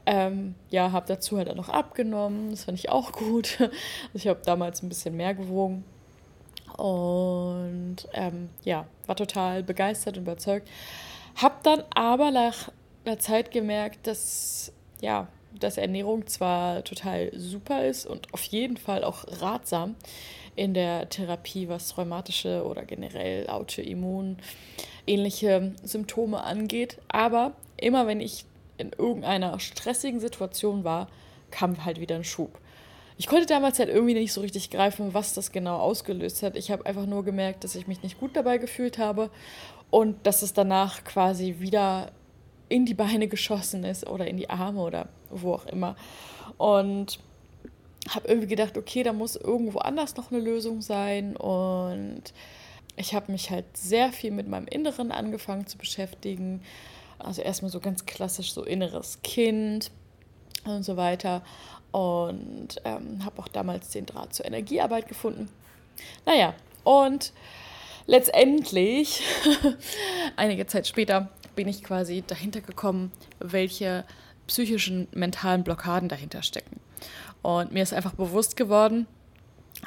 ähm, 0.06 0.54
ja, 0.70 0.92
habe 0.92 1.04
dazu 1.06 1.36
halt 1.36 1.50
auch 1.50 1.54
noch 1.54 1.68
abgenommen. 1.68 2.48
Das 2.48 2.64
fand 2.64 2.78
ich 2.78 2.88
auch 2.88 3.12
gut. 3.12 3.58
Also 3.60 3.70
ich 4.14 4.26
habe 4.26 4.40
damals 4.42 4.82
ein 4.82 4.88
bisschen 4.88 5.14
mehr 5.14 5.34
gewogen. 5.34 5.84
Und 6.78 7.96
ähm, 8.14 8.48
ja, 8.62 8.86
war 9.04 9.14
total 9.14 9.62
begeistert 9.62 10.16
und 10.16 10.22
überzeugt. 10.22 10.70
Hab 11.36 11.62
dann 11.62 11.82
aber 11.94 12.30
nach 12.30 12.72
einer 13.04 13.18
Zeit 13.18 13.50
gemerkt, 13.50 14.06
dass 14.06 14.72
ja, 15.02 15.28
dass 15.60 15.76
Ernährung 15.76 16.26
zwar 16.26 16.84
total 16.84 17.30
super 17.34 17.86
ist 17.86 18.06
und 18.06 18.32
auf 18.34 18.42
jeden 18.44 18.76
Fall 18.76 19.04
auch 19.04 19.24
ratsam 19.40 19.94
in 20.56 20.74
der 20.74 21.08
Therapie, 21.08 21.68
was 21.68 21.96
rheumatische 21.98 22.64
oder 22.64 22.84
generell 22.84 23.48
Autoimmun 23.48 24.38
ähnliche 25.06 25.72
Symptome 25.82 26.42
angeht, 26.42 26.98
aber 27.08 27.52
immer 27.76 28.06
wenn 28.06 28.20
ich 28.20 28.46
in 28.78 28.90
irgendeiner 28.90 29.58
stressigen 29.60 30.20
Situation 30.20 30.84
war, 30.84 31.08
kam 31.50 31.84
halt 31.84 32.00
wieder 32.00 32.16
ein 32.16 32.24
Schub. 32.24 32.58
Ich 33.16 33.28
konnte 33.28 33.46
damals 33.46 33.78
halt 33.78 33.88
irgendwie 33.88 34.14
nicht 34.14 34.32
so 34.32 34.40
richtig 34.40 34.70
greifen, 34.70 35.14
was 35.14 35.34
das 35.34 35.52
genau 35.52 35.78
ausgelöst 35.78 36.42
hat. 36.42 36.56
Ich 36.56 36.72
habe 36.72 36.84
einfach 36.84 37.06
nur 37.06 37.24
gemerkt, 37.24 37.62
dass 37.62 37.76
ich 37.76 37.86
mich 37.86 38.02
nicht 38.02 38.18
gut 38.18 38.34
dabei 38.34 38.58
gefühlt 38.58 38.98
habe 38.98 39.30
und 39.90 40.26
dass 40.26 40.42
es 40.42 40.52
danach 40.52 41.04
quasi 41.04 41.56
wieder 41.60 42.10
in 42.68 42.86
die 42.86 42.94
Beine 42.94 43.28
geschossen 43.28 43.84
ist 43.84 44.06
oder 44.06 44.26
in 44.26 44.36
die 44.36 44.50
Arme 44.50 44.80
oder 44.80 45.08
wo 45.30 45.54
auch 45.54 45.66
immer. 45.66 45.96
Und 46.56 47.18
habe 48.08 48.28
irgendwie 48.28 48.48
gedacht, 48.48 48.76
okay, 48.76 49.02
da 49.02 49.12
muss 49.12 49.36
irgendwo 49.36 49.78
anders 49.78 50.16
noch 50.16 50.30
eine 50.30 50.40
Lösung 50.40 50.82
sein. 50.82 51.36
Und 51.36 52.22
ich 52.96 53.14
habe 53.14 53.32
mich 53.32 53.50
halt 53.50 53.76
sehr 53.76 54.12
viel 54.12 54.30
mit 54.30 54.48
meinem 54.48 54.66
Inneren 54.66 55.10
angefangen 55.10 55.66
zu 55.66 55.78
beschäftigen. 55.78 56.62
Also 57.18 57.42
erstmal 57.42 57.70
so 57.70 57.80
ganz 57.80 58.06
klassisch 58.06 58.52
so 58.52 58.62
inneres 58.62 59.20
Kind 59.22 59.90
und 60.64 60.82
so 60.82 60.96
weiter. 60.96 61.42
Und 61.92 62.80
ähm, 62.84 63.24
habe 63.24 63.40
auch 63.40 63.48
damals 63.48 63.90
den 63.90 64.06
Draht 64.06 64.34
zur 64.34 64.46
Energiearbeit 64.46 65.08
gefunden. 65.08 65.48
Naja, 66.26 66.54
und 66.82 67.32
letztendlich, 68.06 69.22
einige 70.36 70.66
Zeit 70.66 70.86
später, 70.86 71.30
bin 71.54 71.68
ich 71.68 71.82
quasi 71.82 72.24
dahinter 72.26 72.60
gekommen, 72.60 73.12
welche 73.38 74.04
psychischen, 74.46 75.08
mentalen 75.12 75.64
Blockaden 75.64 76.08
dahinter 76.08 76.42
stecken. 76.42 76.80
Und 77.42 77.72
mir 77.72 77.82
ist 77.82 77.94
einfach 77.94 78.14
bewusst 78.14 78.56
geworden, 78.56 79.06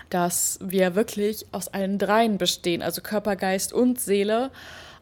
dass 0.09 0.59
wir 0.61 0.95
wirklich 0.95 1.45
aus 1.51 1.67
allen 1.67 1.97
dreien 1.97 2.37
bestehen, 2.37 2.81
also 2.81 3.01
Körper, 3.01 3.35
Geist 3.35 3.73
und 3.73 3.99
Seele 3.99 4.51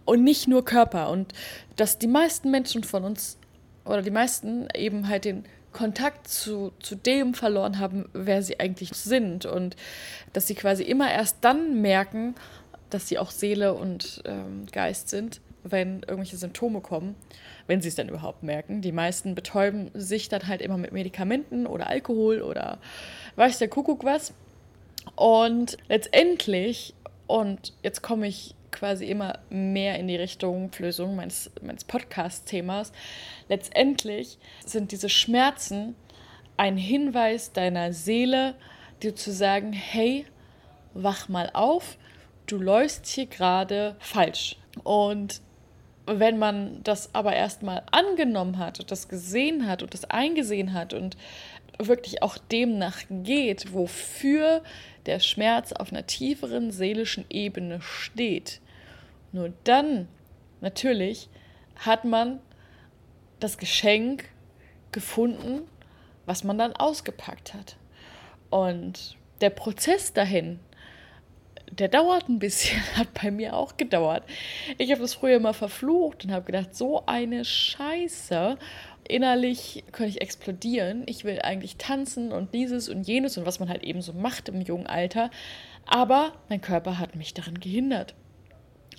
und 0.06 0.24
nicht 0.24 0.48
nur 0.48 0.64
Körper. 0.64 1.10
Und 1.10 1.34
dass 1.76 2.00
die 2.00 2.08
meisten 2.08 2.52
Menschen 2.52 2.84
von 2.84 3.04
uns 3.04 3.38
oder 3.84 4.02
die 4.02 4.12
meisten 4.12 4.68
eben 4.74 5.08
halt 5.08 5.26
den 5.26 5.44
Kontakt 5.72 6.30
zu, 6.30 6.72
zu 6.80 6.96
dem 6.96 7.34
verloren 7.34 7.80
haben, 7.80 8.06
wer 8.14 8.42
sie 8.42 8.60
eigentlich 8.60 8.92
sind. 8.94 9.46
Und 9.46 9.76
dass 10.32 10.48
sie 10.48 10.56
quasi 10.56 10.84
immer 10.84 11.12
erst 11.12 11.38
dann 11.42 11.82
merken, 11.82 12.36
dass 12.90 13.08
sie 13.08 13.18
auch 13.18 13.32
Seele 13.32 13.74
und 13.74 14.22
ähm, 14.26 14.66
Geist 14.72 15.10
sind, 15.10 15.42
wenn 15.64 16.02
irgendwelche 16.02 16.38
Symptome 16.38 16.82
kommen, 16.82 17.16
wenn 17.68 17.82
sie 17.82 17.90
es 17.90 17.96
dann 17.96 18.10
überhaupt 18.10 18.44
merken. 18.44 18.82
Die 18.82 18.92
meisten 18.92 19.36
betäuben 19.36 19.90
sich 19.94 20.30
dann 20.30 20.48
halt 20.48 20.62
immer 20.62 20.78
mit 20.78 20.92
Medikamenten 20.92 21.66
oder 21.66 21.88
Alkohol 21.88 22.42
oder 22.42 22.78
weiß 23.36 23.58
der 23.58 23.68
Kuckuck 23.68 24.04
was. 24.04 24.34
Und 25.16 25.78
letztendlich, 25.88 26.94
und 27.28 27.74
jetzt 27.84 28.02
komme 28.02 28.28
ich 28.28 28.56
quasi 28.72 29.06
immer 29.06 29.40
mehr 29.50 29.98
in 29.98 30.08
die 30.08 30.16
Richtung 30.16 30.70
Lösung 30.78 31.16
meines, 31.16 31.52
meines 31.62 31.86
Podcast-Themas, 31.86 32.92
letztendlich 33.48 34.38
sind 34.66 34.92
diese 34.92 35.10
Schmerzen 35.10 35.96
ein 36.58 36.78
Hinweis 36.78 37.54
deiner 37.54 37.94
Seele, 37.94 38.56
dir 39.02 39.16
zu 39.16 39.32
sagen, 39.32 39.74
hey, 39.74 40.26
wach 40.94 41.30
mal 41.30 41.50
auf, 41.54 41.98
du 42.46 42.58
läufst 42.58 43.08
hier 43.08 43.26
gerade 43.26 43.96
falsch. 44.00 44.58
Und 44.84 45.42
wenn 46.06 46.38
man 46.38 46.84
das 46.84 47.14
aber 47.16 47.34
erstmal 47.34 47.84
angenommen 47.92 48.58
hat 48.60 48.80
und 48.80 48.92
das 48.92 49.08
gesehen 49.08 49.68
hat 49.68 49.82
und 49.82 49.94
das 49.94 50.06
eingesehen 50.06 50.74
hat 50.74 50.94
und 50.94 51.18
wirklich 51.80 52.22
auch 52.22 52.38
dem 52.38 52.78
nachgeht, 52.78 53.74
wofür 53.74 54.62
der 55.06 55.20
Schmerz 55.20 55.74
auf 55.74 55.92
einer 55.92 56.06
tieferen 56.06 56.72
seelischen 56.72 57.26
Ebene 57.30 57.82
steht, 57.82 58.62
nur 59.32 59.52
dann 59.64 60.08
natürlich 60.62 61.30
hat 61.76 62.06
man 62.06 62.40
das 63.40 63.58
Geschenk 63.58 64.30
gefunden, 64.92 65.62
was 66.26 66.44
man 66.44 66.58
dann 66.58 66.74
ausgepackt 66.74 67.54
hat. 67.54 67.76
Und 68.50 69.18
der 69.42 69.50
Prozess 69.50 70.14
dahin, 70.14 70.60
der 71.80 71.88
dauert 71.88 72.30
ein 72.30 72.40
bisschen, 72.40 72.82
hat 72.96 73.14
bei 73.14 73.32
mir 73.32 73.56
auch 73.56 73.78
gedauert. 73.78 74.24
Ich 74.78 74.92
habe 74.92 75.02
das 75.02 75.14
früher 75.14 75.38
immer 75.38 75.54
verflucht 75.54 76.26
und 76.26 76.32
habe 76.32 76.46
gedacht, 76.46 76.76
so 76.76 77.06
eine 77.06 77.46
Scheiße. 77.46 78.58
Innerlich 79.08 79.84
könnte 79.92 80.12
ich 80.12 80.22
explodieren. 80.22 81.04
Ich 81.06 81.26
will 81.26 81.40
eigentlich 81.42 81.78
tanzen 81.78 82.32
und 82.32 82.54
dieses 82.54 82.90
und 82.90 83.06
jenes 83.08 83.38
und 83.38 83.46
was 83.46 83.60
man 83.60 83.70
halt 83.70 83.84
eben 83.84 84.02
so 84.02 84.14
macht 84.14 84.50
im 84.50 84.62
jungen 84.62 84.88
Alter. 84.88 85.30
Aber 85.86 86.34
mein 86.50 86.62
Körper 86.62 86.98
hat 86.98 87.16
mich 87.16 87.34
daran 87.34 87.60
gehindert. 87.60 88.16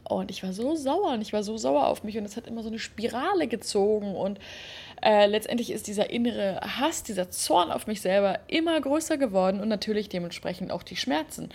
Und 0.08 0.30
ich 0.30 0.44
war 0.44 0.52
so 0.52 0.76
sauer 0.76 1.14
und 1.14 1.22
ich 1.22 1.32
war 1.32 1.42
so 1.42 1.56
sauer 1.56 1.88
auf 1.88 2.04
mich 2.04 2.16
und 2.16 2.24
es 2.24 2.36
hat 2.36 2.46
immer 2.46 2.62
so 2.62 2.68
eine 2.68 2.78
Spirale 2.78 3.48
gezogen 3.48 4.14
und 4.14 4.38
äh, 5.02 5.26
letztendlich 5.26 5.70
ist 5.72 5.88
dieser 5.88 6.10
innere 6.10 6.60
Hass, 6.60 7.02
dieser 7.02 7.28
Zorn 7.30 7.72
auf 7.72 7.88
mich 7.88 8.00
selber 8.00 8.38
immer 8.46 8.80
größer 8.80 9.18
geworden 9.18 9.60
und 9.60 9.68
natürlich 9.68 10.08
dementsprechend 10.08 10.70
auch 10.70 10.84
die 10.84 10.96
Schmerzen 10.96 11.48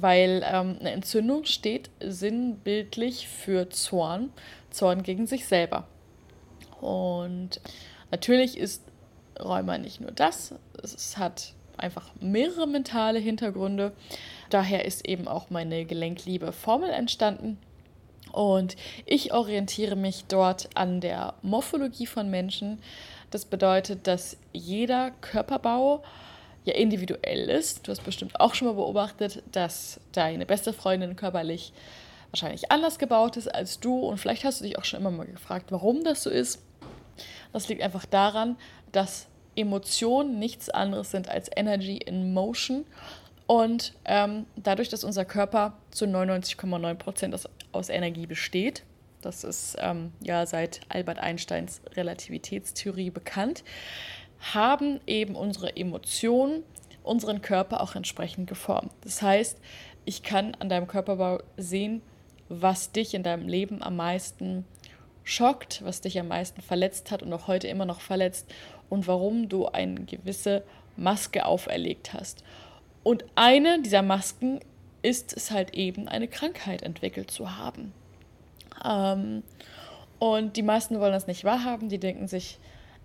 weil 0.00 0.42
ähm, 0.44 0.76
eine 0.80 0.92
Entzündung 0.92 1.44
steht 1.44 1.90
sinnbildlich 2.00 3.28
für 3.28 3.68
Zorn, 3.70 4.30
Zorn 4.70 5.02
gegen 5.02 5.26
sich 5.26 5.46
selber. 5.46 5.86
Und 6.80 7.60
natürlich 8.10 8.56
ist 8.56 8.82
Rheuma 9.38 9.78
nicht 9.78 10.00
nur 10.00 10.10
das, 10.10 10.54
es 10.82 11.16
hat 11.18 11.54
einfach 11.76 12.10
mehrere 12.20 12.66
mentale 12.66 13.18
Hintergründe. 13.18 13.92
Daher 14.50 14.84
ist 14.84 15.06
eben 15.06 15.28
auch 15.28 15.50
meine 15.50 15.84
Gelenkliebe 15.84 16.52
Formel 16.52 16.90
entstanden. 16.90 17.58
Und 18.32 18.76
ich 19.04 19.32
orientiere 19.32 19.96
mich 19.96 20.24
dort 20.26 20.70
an 20.74 21.00
der 21.00 21.34
Morphologie 21.42 22.06
von 22.06 22.30
Menschen. 22.30 22.80
Das 23.30 23.44
bedeutet, 23.44 24.06
dass 24.06 24.38
jeder 24.52 25.10
Körperbau 25.20 26.02
ja 26.64 26.74
individuell 26.74 27.48
ist. 27.50 27.86
Du 27.86 27.90
hast 27.90 28.04
bestimmt 28.04 28.38
auch 28.40 28.54
schon 28.54 28.68
mal 28.68 28.74
beobachtet, 28.74 29.42
dass 29.52 30.00
deine 30.12 30.46
beste 30.46 30.72
Freundin 30.72 31.16
körperlich 31.16 31.72
wahrscheinlich 32.30 32.70
anders 32.70 32.98
gebaut 32.98 33.36
ist 33.36 33.48
als 33.48 33.80
du 33.80 33.98
und 33.98 34.18
vielleicht 34.18 34.44
hast 34.44 34.60
du 34.60 34.64
dich 34.64 34.78
auch 34.78 34.84
schon 34.84 35.00
immer 35.00 35.10
mal 35.10 35.26
gefragt, 35.26 35.66
warum 35.70 36.02
das 36.02 36.22
so 36.22 36.30
ist. 36.30 36.62
Das 37.52 37.68
liegt 37.68 37.82
einfach 37.82 38.06
daran, 38.06 38.56
dass 38.90 39.26
Emotionen 39.54 40.38
nichts 40.38 40.70
anderes 40.70 41.10
sind 41.10 41.28
als 41.28 41.50
Energy 41.54 41.98
in 41.98 42.32
Motion 42.32 42.86
und 43.46 43.92
ähm, 44.06 44.46
dadurch, 44.56 44.88
dass 44.88 45.04
unser 45.04 45.26
Körper 45.26 45.76
zu 45.90 46.06
99,9 46.06 46.94
Prozent 46.94 47.34
aus, 47.34 47.46
aus, 47.72 47.90
Energie 47.90 48.26
besteht, 48.26 48.82
das 49.20 49.44
ist 49.44 49.76
ähm, 49.78 50.12
ja 50.22 50.46
seit 50.46 50.80
Albert 50.88 51.18
Einsteins 51.18 51.82
Relativitätstheorie 51.94 53.10
bekannt, 53.10 53.62
haben 54.42 55.00
eben 55.06 55.34
unsere 55.34 55.76
Emotionen 55.76 56.64
unseren 57.02 57.42
Körper 57.42 57.80
auch 57.80 57.94
entsprechend 57.94 58.48
geformt. 58.48 58.92
Das 59.02 59.22
heißt, 59.22 59.58
ich 60.04 60.22
kann 60.22 60.54
an 60.58 60.68
deinem 60.68 60.86
Körperbau 60.86 61.40
sehen, 61.56 62.02
was 62.48 62.92
dich 62.92 63.14
in 63.14 63.22
deinem 63.22 63.48
Leben 63.48 63.82
am 63.82 63.96
meisten 63.96 64.64
schockt, 65.24 65.84
was 65.84 66.00
dich 66.00 66.18
am 66.18 66.28
meisten 66.28 66.60
verletzt 66.62 67.10
hat 67.10 67.22
und 67.22 67.32
auch 67.32 67.46
heute 67.46 67.68
immer 67.68 67.84
noch 67.84 68.00
verletzt 68.00 68.52
und 68.88 69.06
warum 69.06 69.48
du 69.48 69.66
eine 69.66 70.04
gewisse 70.04 70.62
Maske 70.96 71.46
auferlegt 71.46 72.12
hast. 72.12 72.44
Und 73.02 73.24
eine 73.34 73.80
dieser 73.82 74.02
Masken 74.02 74.60
ist 75.02 75.36
es 75.36 75.50
halt 75.50 75.74
eben, 75.74 76.08
eine 76.08 76.28
Krankheit 76.28 76.82
entwickelt 76.82 77.30
zu 77.30 77.56
haben. 77.56 77.92
Ähm, 78.84 79.42
und 80.18 80.56
die 80.56 80.62
meisten 80.62 81.00
wollen 81.00 81.12
das 81.12 81.26
nicht 81.26 81.44
wahrhaben, 81.44 81.88
die 81.88 81.98
denken 81.98 82.28
sich, 82.28 82.58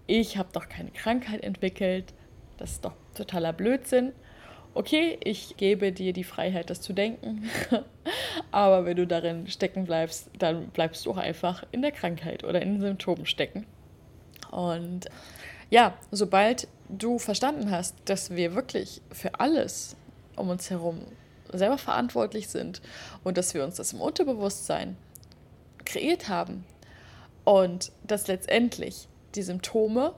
ich 0.07 0.37
habe 0.37 0.49
doch 0.51 0.67
keine 0.69 0.91
Krankheit 0.91 1.43
entwickelt, 1.43 2.13
das 2.57 2.71
ist 2.71 2.85
doch 2.85 2.93
totaler 3.13 3.53
Blödsinn. 3.53 4.13
Okay, 4.73 5.17
ich 5.23 5.57
gebe 5.57 5.91
dir 5.91 6.13
die 6.13 6.23
Freiheit, 6.23 6.69
das 6.69 6.81
zu 6.81 6.93
denken, 6.93 7.49
aber 8.51 8.85
wenn 8.85 8.97
du 8.97 9.07
darin 9.07 9.47
stecken 9.47 9.85
bleibst, 9.85 10.29
dann 10.37 10.69
bleibst 10.69 11.05
du 11.05 11.11
auch 11.11 11.17
einfach 11.17 11.63
in 11.71 11.81
der 11.81 11.91
Krankheit 11.91 12.43
oder 12.43 12.61
in 12.61 12.73
den 12.73 12.81
Symptomen 12.81 13.25
stecken. 13.25 13.65
Und 14.51 15.09
ja, 15.69 15.97
sobald 16.11 16.67
du 16.89 17.19
verstanden 17.19 17.71
hast, 17.71 17.95
dass 18.05 18.31
wir 18.31 18.55
wirklich 18.55 19.01
für 19.11 19.39
alles 19.39 19.95
um 20.35 20.49
uns 20.49 20.69
herum 20.69 21.01
selber 21.51 21.77
verantwortlich 21.77 22.47
sind 22.47 22.81
und 23.23 23.37
dass 23.37 23.53
wir 23.53 23.63
uns 23.63 23.75
das 23.75 23.93
im 23.93 24.01
Unterbewusstsein 24.01 24.95
kreiert 25.85 26.29
haben 26.29 26.65
und 27.43 27.91
dass 28.03 28.27
letztendlich 28.27 29.07
die 29.35 29.41
Symptome 29.41 30.13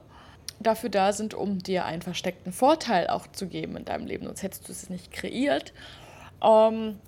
dafür 0.60 0.90
da 0.90 1.12
sind, 1.12 1.34
um 1.34 1.58
dir 1.58 1.84
einen 1.84 2.02
versteckten 2.02 2.52
Vorteil 2.52 3.08
auch 3.08 3.26
zu 3.28 3.46
geben 3.46 3.76
in 3.76 3.84
deinem 3.84 4.06
Leben, 4.06 4.26
sonst 4.26 4.42
hättest 4.42 4.68
du 4.68 4.72
es 4.72 4.90
nicht 4.90 5.10
kreiert. 5.10 5.72
Ähm, 6.42 6.98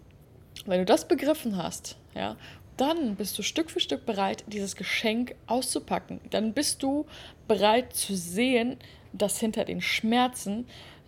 wenn 0.66 0.78
du 0.78 0.85
das 0.85 1.09
begriffen 1.09 1.56
hast, 1.56 1.97
ja, 2.14 2.37
dann 2.76 3.16
bist 3.16 3.38
du 3.38 3.42
Stück 3.42 3.71
für 3.71 3.80
Stück 3.80 4.06
bereit, 4.06 4.44
dieses 4.47 4.76
Geschenk 4.76 5.35
auszupacken. 5.47 6.21
Dann 6.30 6.52
bist 6.52 6.82
du 6.82 7.06
bereit 7.47 7.92
zu 7.92 8.14
sehen, 8.16 8.78
dass 9.12 9.38
hinter 9.38 9.64
den 9.64 9.80
Schmerzen 9.80 10.66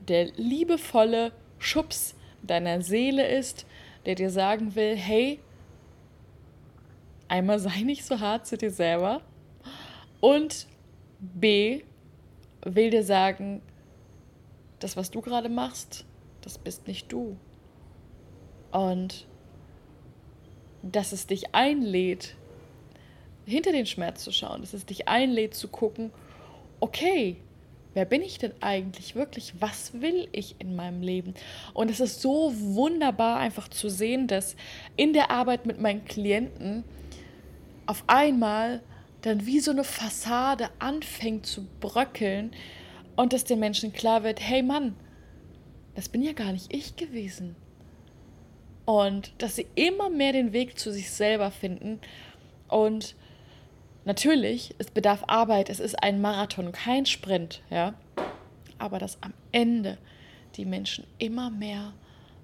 der 0.09 0.27
liebevolle 0.37 1.33
Schubs 1.59 2.15
deiner 2.43 2.83
Seele 2.83 3.27
ist, 3.27 3.65
der 4.05 4.15
dir 4.15 4.31
sagen 4.31 4.75
will, 4.75 4.97
hey, 4.97 5.41
einmal 7.29 7.59
sei 7.59 7.81
nicht 7.81 8.05
so 8.05 8.21
hart 8.21 8.47
zu 8.47 8.59
dir 8.59 8.71
selber 8.71 9.23
und 10.21 10.67
B 11.35 11.83
will 12.65 12.91
dir 12.91 13.03
sagen, 13.03 13.63
das, 14.81 14.97
was 14.97 15.11
du 15.11 15.21
gerade 15.21 15.49
machst, 15.49 16.05
das 16.43 16.59
bist 16.59 16.87
nicht 16.87 17.11
du. 17.13 17.37
Und 18.71 19.27
dass 20.83 21.13
es 21.13 21.27
dich 21.27 21.55
einlädt, 21.55 22.37
hinter 23.47 23.73
den 23.73 23.87
Schmerz 23.87 24.25
zu 24.25 24.33
schauen, 24.33 24.61
dass 24.61 24.75
es 24.75 24.87
dich 24.87 25.09
einlädt 25.09 25.55
zu 25.55 25.69
gucken, 25.69 26.11
okay, 26.81 27.37
wer 27.95 28.05
bin 28.05 28.23
ich 28.23 28.39
denn 28.39 28.53
eigentlich 28.61 29.15
wirklich? 29.15 29.55
Was 29.61 30.01
will 30.01 30.29
ich 30.33 30.57
in 30.59 30.77
meinem 30.77 31.03
Leben? 31.03 31.35
Und 31.73 31.91
es 31.91 32.01
ist 32.01 32.21
so 32.21 32.53
wunderbar 32.55 33.39
einfach 33.39 33.69
zu 33.69 33.89
sehen, 33.89 34.27
dass 34.27 34.57
in 34.97 35.13
der 35.13 35.31
Arbeit 35.31 35.67
mit 35.67 35.81
meinen 35.81 36.05
Klienten 36.05 36.85
auf 37.87 38.05
einmal 38.07 38.83
dann 39.25 39.47
wie 39.47 39.61
so 39.61 39.71
eine 39.71 39.85
Fassade 39.85 40.69
anfängt 40.79 41.47
zu 41.47 41.67
bröckeln 41.81 42.53
und 43.17 43.33
dass 43.33 43.45
den 43.45 43.59
Menschen 43.59 43.93
klar 43.93 44.23
wird, 44.23 44.41
hey 44.41 44.63
Mann, 44.63 44.97
das 45.95 46.11
bin 46.11 46.23
ja 46.23 46.33
gar 46.33 46.53
nicht 46.53 46.75
ich 46.75 46.97
gewesen. 46.97 47.57
Und 48.85 49.33
dass 49.39 49.57
sie 49.57 49.67
immer 49.77 50.11
mehr 50.11 50.33
den 50.33 50.53
Weg 50.53 50.79
zu 50.79 50.93
sich 50.93 51.11
selber 51.11 51.51
finden. 51.51 52.01
Und 52.69 53.17
natürlich, 54.05 54.75
es 54.77 54.91
bedarf 54.91 55.25
Arbeit, 55.27 55.71
es 55.71 55.81
ist 55.81 56.03
ein 56.03 56.21
Marathon, 56.21 56.73
kein 56.73 57.07
Sprint, 57.07 57.63
ja. 57.71 57.95
Aber 58.77 58.99
dass 58.99 59.23
am 59.23 59.33
Ende 59.53 59.97
die 60.57 60.67
Menschen 60.67 61.07
immer 61.17 61.49
mehr 61.49 61.95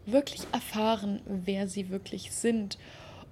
wirklich 0.06 0.42
erfahren, 0.52 1.20
wer 1.26 1.68
sie 1.68 1.90
wirklich 1.90 2.32
sind 2.32 2.78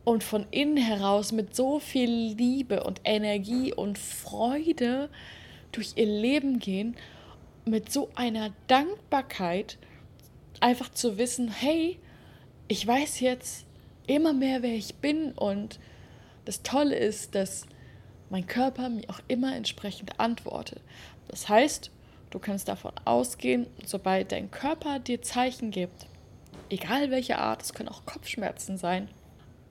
und 0.05 0.25
von 0.25 0.47
innen 0.51 0.77
heraus 0.77 1.33
mit 1.33 1.55
so 1.55 1.81
viel 1.81 2.11
Liebe 2.11 2.85
und 2.85 3.01
Energie 3.05 3.73
und 3.73 3.99
Freude 3.99 5.11
durch 5.73 5.93
ihr 5.97 6.07
Leben 6.07 6.59
gehen, 6.59 6.97
mit 7.65 7.93
so 7.93 8.09
einer 8.15 8.51
Dankbarkeit, 8.67 9.79
einfach 10.61 10.91
zu 10.91 11.19
wissen, 11.19 11.49
hey, 11.51 11.99
ich 12.67 12.87
weiß 12.87 13.21
jetzt 13.21 13.67
immer 14.07 14.33
mehr, 14.33 14.63
wer 14.63 14.75
ich 14.75 14.97
bin 14.97 15.33
und 15.33 15.79
das 16.45 16.63
Tolle 16.63 16.97
ist, 16.97 17.35
dass 17.35 17.67
mein 18.31 18.47
Körper 18.47 18.89
mir 18.89 19.09
auch 19.09 19.21
immer 19.29 19.55
entsprechend 19.55 20.19
antwortet. 20.19 20.81
Das 21.29 21.49
heißt, 21.49 21.91
du 22.31 22.39
kannst 22.39 22.69
davon 22.69 22.93
ausgehen, 23.05 23.67
sobald 23.85 24.33
dein 24.33 24.51
Körper 24.51 24.99
dir 24.99 25.23
Zeichen 25.23 25.71
gibt, 25.71 26.07
egal 26.71 27.11
welche 27.11 27.39
Art, 27.39 27.63
es 27.63 27.75
können 27.75 27.89
auch 27.89 28.05
Kopfschmerzen 28.07 28.79
sein, 28.79 29.09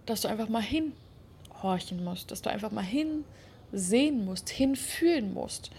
dass 0.09 0.21
du 0.21 0.27
einfach 0.27 0.49
mal 0.49 0.63
hinhorchen 0.63 2.03
musst, 2.03 2.31
dass 2.31 2.41
du 2.41 2.49
einfach 2.49 2.71
mal 2.71 2.83
hinsehen 2.83 4.25
musst, 4.25 4.49
hinfühlen 4.49 5.33
musst, 5.33 5.71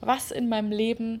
was 0.00 0.30
in 0.30 0.48
meinem 0.48 0.70
Leben 0.70 1.20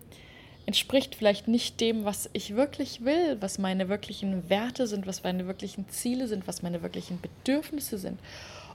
entspricht 0.66 1.14
vielleicht 1.14 1.48
nicht 1.48 1.80
dem, 1.80 2.04
was 2.04 2.28
ich 2.34 2.54
wirklich 2.54 3.02
will, 3.02 3.38
was 3.40 3.58
meine 3.58 3.88
wirklichen 3.88 4.50
Werte 4.50 4.86
sind, 4.86 5.06
was 5.06 5.22
meine 5.22 5.46
wirklichen 5.46 5.88
Ziele 5.88 6.28
sind, 6.28 6.46
was 6.46 6.60
meine 6.60 6.82
wirklichen 6.82 7.22
Bedürfnisse 7.22 7.96
sind. 7.96 8.20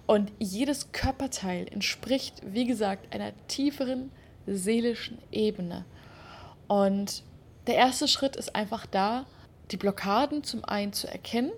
Und 0.08 0.32
jedes 0.40 0.92
Körperteil 0.92 1.68
entspricht, 1.72 2.42
wie 2.44 2.66
gesagt, 2.66 3.14
einer 3.14 3.32
tieferen 3.48 4.12
seelischen 4.48 5.20
Ebene. 5.32 5.86
Und 6.68 7.22
der 7.68 7.76
erste 7.76 8.08
Schritt 8.08 8.36
ist 8.36 8.56
einfach 8.56 8.88
da, 8.88 9.28
die 9.70 9.78
Blockaden 9.78 10.44
zum 10.44 10.66
einen 10.66 10.94
zu 10.94 11.08
erkennen 11.08 11.52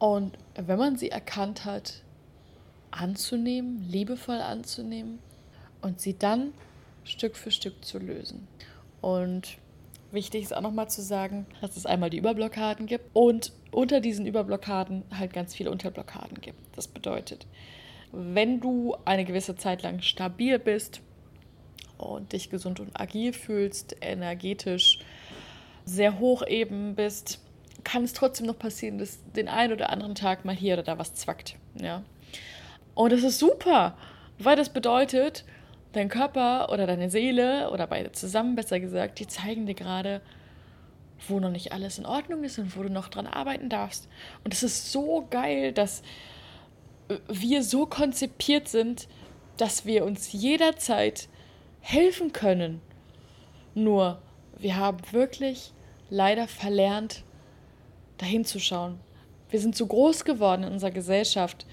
und 0.00 0.36
wenn 0.66 0.78
man 0.78 0.96
sie 0.96 1.10
erkannt 1.10 1.64
hat, 1.64 2.02
anzunehmen, 2.90 3.86
liebevoll 3.88 4.40
anzunehmen 4.40 5.18
und 5.82 6.00
sie 6.00 6.18
dann 6.18 6.52
Stück 7.04 7.36
für 7.36 7.50
Stück 7.50 7.84
zu 7.84 7.98
lösen. 7.98 8.48
Und 9.00 9.58
wichtig 10.10 10.42
ist 10.42 10.56
auch 10.56 10.60
nochmal 10.60 10.90
zu 10.90 11.02
sagen, 11.02 11.46
dass 11.60 11.76
es 11.76 11.86
einmal 11.86 12.10
die 12.10 12.18
Überblockaden 12.18 12.86
gibt 12.86 13.04
und 13.12 13.52
unter 13.70 14.00
diesen 14.00 14.26
Überblockaden 14.26 15.04
halt 15.16 15.32
ganz 15.32 15.54
viele 15.54 15.70
Unterblockaden 15.70 16.40
gibt. 16.40 16.58
Das 16.76 16.88
bedeutet, 16.88 17.46
wenn 18.10 18.60
du 18.60 18.96
eine 19.04 19.24
gewisse 19.24 19.56
Zeit 19.56 19.82
lang 19.82 20.00
stabil 20.00 20.58
bist 20.58 21.02
und 21.98 22.32
dich 22.32 22.50
gesund 22.50 22.80
und 22.80 22.98
agil 22.98 23.32
fühlst, 23.32 23.96
energetisch 24.00 25.00
sehr 25.84 26.18
hoch 26.18 26.46
eben 26.46 26.94
bist, 26.94 27.40
kann 27.88 28.04
es 28.04 28.12
trotzdem 28.12 28.46
noch 28.46 28.58
passieren, 28.58 28.98
dass 28.98 29.18
den 29.32 29.48
einen 29.48 29.72
oder 29.72 29.90
anderen 29.90 30.14
Tag 30.14 30.44
mal 30.44 30.54
hier 30.54 30.74
oder 30.74 30.82
da 30.82 30.98
was 30.98 31.14
zwackt. 31.14 31.56
Ja. 31.74 32.02
Und 32.94 33.12
das 33.12 33.22
ist 33.22 33.38
super, 33.38 33.96
weil 34.38 34.56
das 34.56 34.68
bedeutet, 34.70 35.44
dein 35.92 36.08
Körper 36.08 36.70
oder 36.70 36.86
deine 36.86 37.10
Seele 37.10 37.70
oder 37.70 37.86
beide 37.86 38.12
zusammen, 38.12 38.56
besser 38.56 38.78
gesagt, 38.80 39.18
die 39.18 39.26
zeigen 39.26 39.66
dir 39.66 39.74
gerade, 39.74 40.20
wo 41.26 41.40
noch 41.40 41.50
nicht 41.50 41.72
alles 41.72 41.98
in 41.98 42.06
Ordnung 42.06 42.44
ist 42.44 42.58
und 42.58 42.76
wo 42.76 42.82
du 42.82 42.90
noch 42.90 43.08
dran 43.08 43.26
arbeiten 43.26 43.68
darfst. 43.68 44.08
Und 44.44 44.52
es 44.52 44.62
ist 44.62 44.92
so 44.92 45.26
geil, 45.30 45.72
dass 45.72 46.02
wir 47.28 47.62
so 47.62 47.86
konzipiert 47.86 48.68
sind, 48.68 49.08
dass 49.56 49.86
wir 49.86 50.04
uns 50.04 50.32
jederzeit 50.32 51.28
helfen 51.80 52.32
können. 52.32 52.80
Nur, 53.74 54.20
wir 54.58 54.76
haben 54.76 54.98
wirklich 55.10 55.72
leider 56.10 56.46
verlernt, 56.46 57.24
dahin 58.18 58.44
zu 58.44 58.60
schauen. 58.60 59.00
Wir 59.50 59.60
sind 59.60 59.76
so 59.76 59.86
groß 59.86 60.24
geworden 60.24 60.64
in 60.64 60.72
unserer 60.72 60.90
Gesellschaft, 60.90 61.66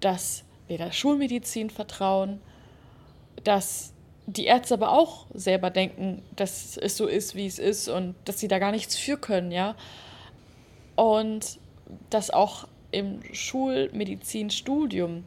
dass 0.00 0.44
wir 0.66 0.78
der 0.78 0.92
Schulmedizin 0.92 1.70
vertrauen, 1.70 2.40
dass 3.44 3.92
die 4.26 4.46
Ärzte 4.46 4.74
aber 4.74 4.92
auch 4.92 5.26
selber 5.34 5.70
denken, 5.70 6.22
dass 6.34 6.76
es 6.76 6.96
so 6.96 7.06
ist, 7.06 7.34
wie 7.34 7.46
es 7.46 7.58
ist 7.58 7.88
und 7.88 8.14
dass 8.24 8.40
sie 8.40 8.48
da 8.48 8.58
gar 8.58 8.72
nichts 8.72 8.96
für 8.96 9.16
können, 9.18 9.52
ja. 9.52 9.76
Und 10.96 11.58
dass 12.10 12.30
auch 12.30 12.66
im 12.90 13.20
Schulmedizinstudium 13.32 15.24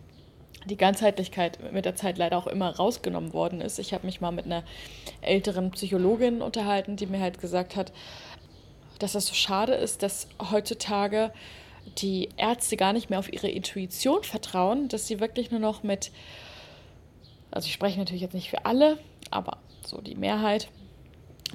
die 0.65 0.77
Ganzheitlichkeit 0.77 1.71
mit 1.71 1.85
der 1.85 1.95
Zeit 1.95 2.17
leider 2.17 2.37
auch 2.37 2.47
immer 2.47 2.75
rausgenommen 2.75 3.33
worden 3.33 3.61
ist. 3.61 3.79
Ich 3.79 3.93
habe 3.93 4.05
mich 4.05 4.19
mal 4.19 4.31
mit 4.31 4.45
einer 4.45 4.63
älteren 5.21 5.71
Psychologin 5.71 6.41
unterhalten, 6.41 6.95
die 6.95 7.05
mir 7.05 7.19
halt 7.19 7.39
gesagt 7.39 7.75
hat, 7.75 7.91
dass 8.99 9.13
das 9.13 9.27
so 9.27 9.33
schade 9.33 9.73
ist, 9.73 10.03
dass 10.03 10.27
heutzutage 10.51 11.31
die 11.99 12.29
Ärzte 12.37 12.77
gar 12.77 12.93
nicht 12.93 13.09
mehr 13.09 13.19
auf 13.19 13.31
ihre 13.31 13.49
Intuition 13.49 14.23
vertrauen, 14.23 14.87
dass 14.89 15.07
sie 15.07 15.19
wirklich 15.19 15.51
nur 15.51 15.59
noch 15.59 15.83
mit 15.83 16.11
also 17.51 17.67
ich 17.67 17.73
spreche 17.73 17.99
natürlich 17.99 18.21
jetzt 18.21 18.33
nicht 18.33 18.49
für 18.49 18.65
alle, 18.65 18.99
aber 19.31 19.57
so 19.85 20.01
die 20.01 20.15
Mehrheit, 20.15 20.69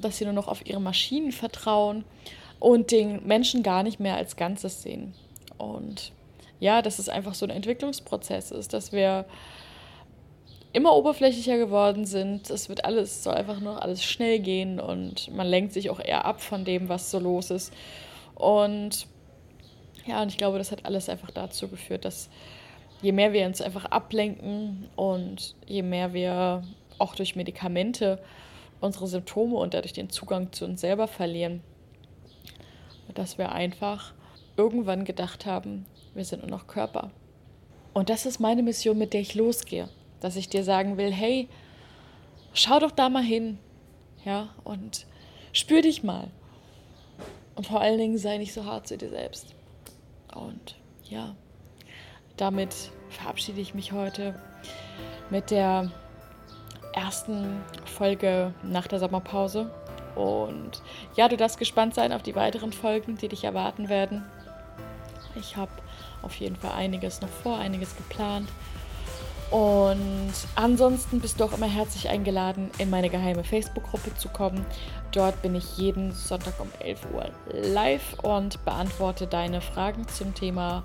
dass 0.01 0.17
sie 0.17 0.25
nur 0.25 0.33
noch 0.33 0.47
auf 0.47 0.65
ihre 0.65 0.81
Maschinen 0.81 1.31
vertrauen 1.31 2.03
und 2.59 2.91
den 2.91 3.25
Menschen 3.25 3.63
gar 3.63 3.83
nicht 3.83 3.99
mehr 3.99 4.15
als 4.15 4.35
Ganzes 4.35 4.81
sehen. 4.81 5.13
Und 5.57 6.11
ja, 6.59 6.81
dass 6.81 6.99
es 6.99 7.09
einfach 7.09 7.35
so 7.35 7.45
ein 7.45 7.51
Entwicklungsprozess 7.51 8.51
ist, 8.51 8.73
dass 8.73 8.91
wir 8.91 9.25
immer 10.73 10.95
oberflächlicher 10.95 11.57
geworden 11.57 12.05
sind. 12.05 12.49
Es 12.49 12.67
wird 12.67 12.83
alles, 12.83 13.23
soll 13.23 13.35
einfach 13.35 13.59
nur 13.59 13.81
alles 13.81 14.03
schnell 14.03 14.39
gehen 14.39 14.79
und 14.79 15.33
man 15.33 15.47
lenkt 15.47 15.71
sich 15.71 15.89
auch 15.89 15.99
eher 15.99 16.25
ab 16.25 16.41
von 16.41 16.65
dem, 16.65 16.89
was 16.89 17.11
so 17.11 17.19
los 17.19 17.51
ist. 17.51 17.71
Und 18.35 19.07
ja, 20.05 20.21
und 20.21 20.29
ich 20.29 20.37
glaube, 20.37 20.57
das 20.57 20.71
hat 20.71 20.85
alles 20.85 21.07
einfach 21.07 21.31
dazu 21.31 21.69
geführt, 21.69 22.05
dass 22.05 22.29
je 23.01 23.11
mehr 23.11 23.33
wir 23.33 23.45
uns 23.45 23.61
einfach 23.61 23.85
ablenken 23.85 24.89
und 24.95 25.55
je 25.67 25.83
mehr 25.83 26.13
wir 26.13 26.63
auch 26.97 27.15
durch 27.15 27.35
Medikamente 27.35 28.19
unsere 28.81 29.07
Symptome 29.07 29.55
und 29.55 29.73
dadurch 29.73 29.93
den 29.93 30.09
Zugang 30.09 30.51
zu 30.51 30.65
uns 30.65 30.81
selber 30.81 31.07
verlieren. 31.07 31.61
Dass 33.13 33.37
wir 33.37 33.51
einfach 33.51 34.13
irgendwann 34.57 35.05
gedacht 35.05 35.45
haben, 35.45 35.85
wir 36.15 36.25
sind 36.25 36.41
nur 36.41 36.49
noch 36.49 36.67
Körper. 36.67 37.11
Und 37.93 38.09
das 38.09 38.25
ist 38.25 38.39
meine 38.39 38.63
Mission, 38.63 38.97
mit 38.97 39.13
der 39.13 39.21
ich 39.21 39.35
losgehe. 39.35 39.87
Dass 40.23 40.37
ich 40.37 40.47
dir 40.47 40.63
sagen 40.63 40.95
will, 40.95 41.11
hey, 41.11 41.49
schau 42.53 42.79
doch 42.79 42.91
da 42.91 43.09
mal 43.09 43.21
hin. 43.21 43.59
Ja, 44.23 44.47
und 44.63 45.05
spür 45.51 45.81
dich 45.81 46.01
mal. 46.01 46.29
Und 47.55 47.67
vor 47.67 47.81
allen 47.81 47.97
Dingen 47.97 48.17
sei 48.17 48.37
nicht 48.37 48.53
so 48.53 48.63
hart 48.63 48.87
zu 48.87 48.97
dir 48.97 49.09
selbst. 49.09 49.53
Und 50.33 50.77
ja, 51.03 51.35
damit 52.37 52.73
verabschiede 53.09 53.59
ich 53.59 53.73
mich 53.73 53.91
heute 53.91 54.39
mit 55.29 55.51
der 55.51 55.91
ersten 56.93 57.61
Folge 57.83 58.53
nach 58.63 58.87
der 58.87 58.99
Sommerpause. 58.99 59.71
Und 60.15 60.81
ja, 61.17 61.27
du 61.27 61.35
darfst 61.35 61.59
gespannt 61.59 61.95
sein 61.95 62.13
auf 62.13 62.23
die 62.23 62.35
weiteren 62.35 62.71
Folgen, 62.71 63.17
die 63.17 63.27
dich 63.27 63.43
erwarten 63.43 63.89
werden. 63.89 64.23
Ich 65.35 65.57
habe 65.57 65.71
auf 66.21 66.35
jeden 66.35 66.55
Fall 66.55 66.71
einiges 66.71 67.19
noch 67.19 67.27
vor, 67.27 67.57
einiges 67.57 67.97
geplant. 67.97 68.47
Und 69.51 70.33
ansonsten 70.55 71.19
bist 71.19 71.39
du 71.39 71.43
auch 71.43 71.53
immer 71.53 71.67
herzlich 71.67 72.09
eingeladen, 72.09 72.71
in 72.79 72.89
meine 72.89 73.09
geheime 73.09 73.43
Facebook-Gruppe 73.43 74.15
zu 74.15 74.29
kommen. 74.29 74.65
Dort 75.11 75.41
bin 75.41 75.53
ich 75.53 75.77
jeden 75.77 76.11
Sonntag 76.11 76.59
um 76.59 76.69
11 76.79 77.01
Uhr 77.13 77.29
live 77.51 78.15
und 78.23 78.63
beantworte 78.65 79.27
deine 79.27 79.61
Fragen 79.61 80.07
zum 80.07 80.33
Thema 80.33 80.83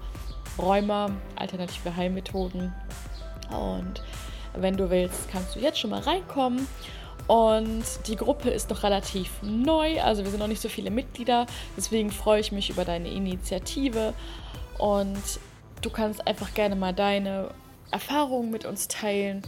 Rheuma, 0.59 1.11
alternative 1.37 1.97
Heilmethoden. 1.97 2.75
Und 3.51 4.03
wenn 4.55 4.77
du 4.77 4.91
willst, 4.91 5.31
kannst 5.31 5.57
du 5.57 5.61
jetzt 5.61 5.79
schon 5.79 5.91
mal 5.91 6.01
reinkommen. 6.01 6.67
Und 7.27 7.85
die 8.07 8.17
Gruppe 8.17 8.51
ist 8.51 8.71
noch 8.71 8.83
relativ 8.83 9.31
neu, 9.43 10.01
also 10.01 10.25
wir 10.25 10.31
sind 10.31 10.41
noch 10.41 10.49
nicht 10.49 10.63
so 10.63 10.69
viele 10.69 10.91
Mitglieder. 10.91 11.47
Deswegen 11.77 12.11
freue 12.11 12.41
ich 12.41 12.53
mich 12.53 12.71
über 12.71 12.85
deine 12.85 13.09
Initiative. 13.09 14.15
Und 14.79 15.23
du 15.83 15.91
kannst 15.91 16.27
einfach 16.27 16.55
gerne 16.55 16.75
mal 16.75 16.95
deine 16.95 17.51
Erfahrungen 17.91 18.51
mit 18.51 18.65
uns 18.65 18.89
teilen. 18.89 19.43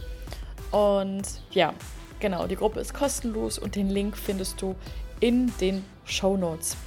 Und 0.71 1.23
ja, 1.51 1.73
genau, 2.19 2.47
die 2.47 2.55
Gruppe 2.55 2.79
ist 2.79 2.93
kostenlos 2.93 3.59
und 3.59 3.75
den 3.75 3.89
Link 3.89 4.17
findest 4.17 4.61
du 4.61 4.75
in 5.19 5.53
den 5.59 5.85
Show 6.05 6.37
Notes. 6.37 6.77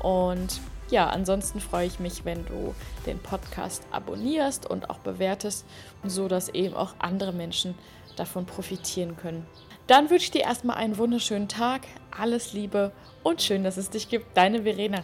Und 0.00 0.60
ja, 0.90 1.08
ansonsten 1.08 1.60
freue 1.60 1.86
ich 1.86 2.00
mich, 2.00 2.24
wenn 2.24 2.44
du 2.46 2.74
den 3.06 3.18
Podcast 3.18 3.84
abonnierst 3.92 4.68
und 4.68 4.90
auch 4.90 4.98
bewertest, 4.98 5.64
so 6.04 6.26
dass 6.26 6.48
eben 6.48 6.74
auch 6.74 6.94
andere 6.98 7.32
Menschen 7.32 7.74
davon 8.16 8.46
profitieren 8.46 9.16
können. 9.16 9.46
Dann 9.86 10.10
wünsche 10.10 10.24
ich 10.24 10.30
dir 10.30 10.42
erstmal 10.42 10.76
einen 10.76 10.98
wunderschönen 10.98 11.48
Tag, 11.48 11.82
alles 12.16 12.52
Liebe 12.52 12.92
und 13.22 13.42
schön, 13.42 13.64
dass 13.64 13.76
es 13.76 13.90
dich 13.90 14.08
gibt. 14.08 14.36
Deine 14.36 14.62
Verena. 14.62 15.00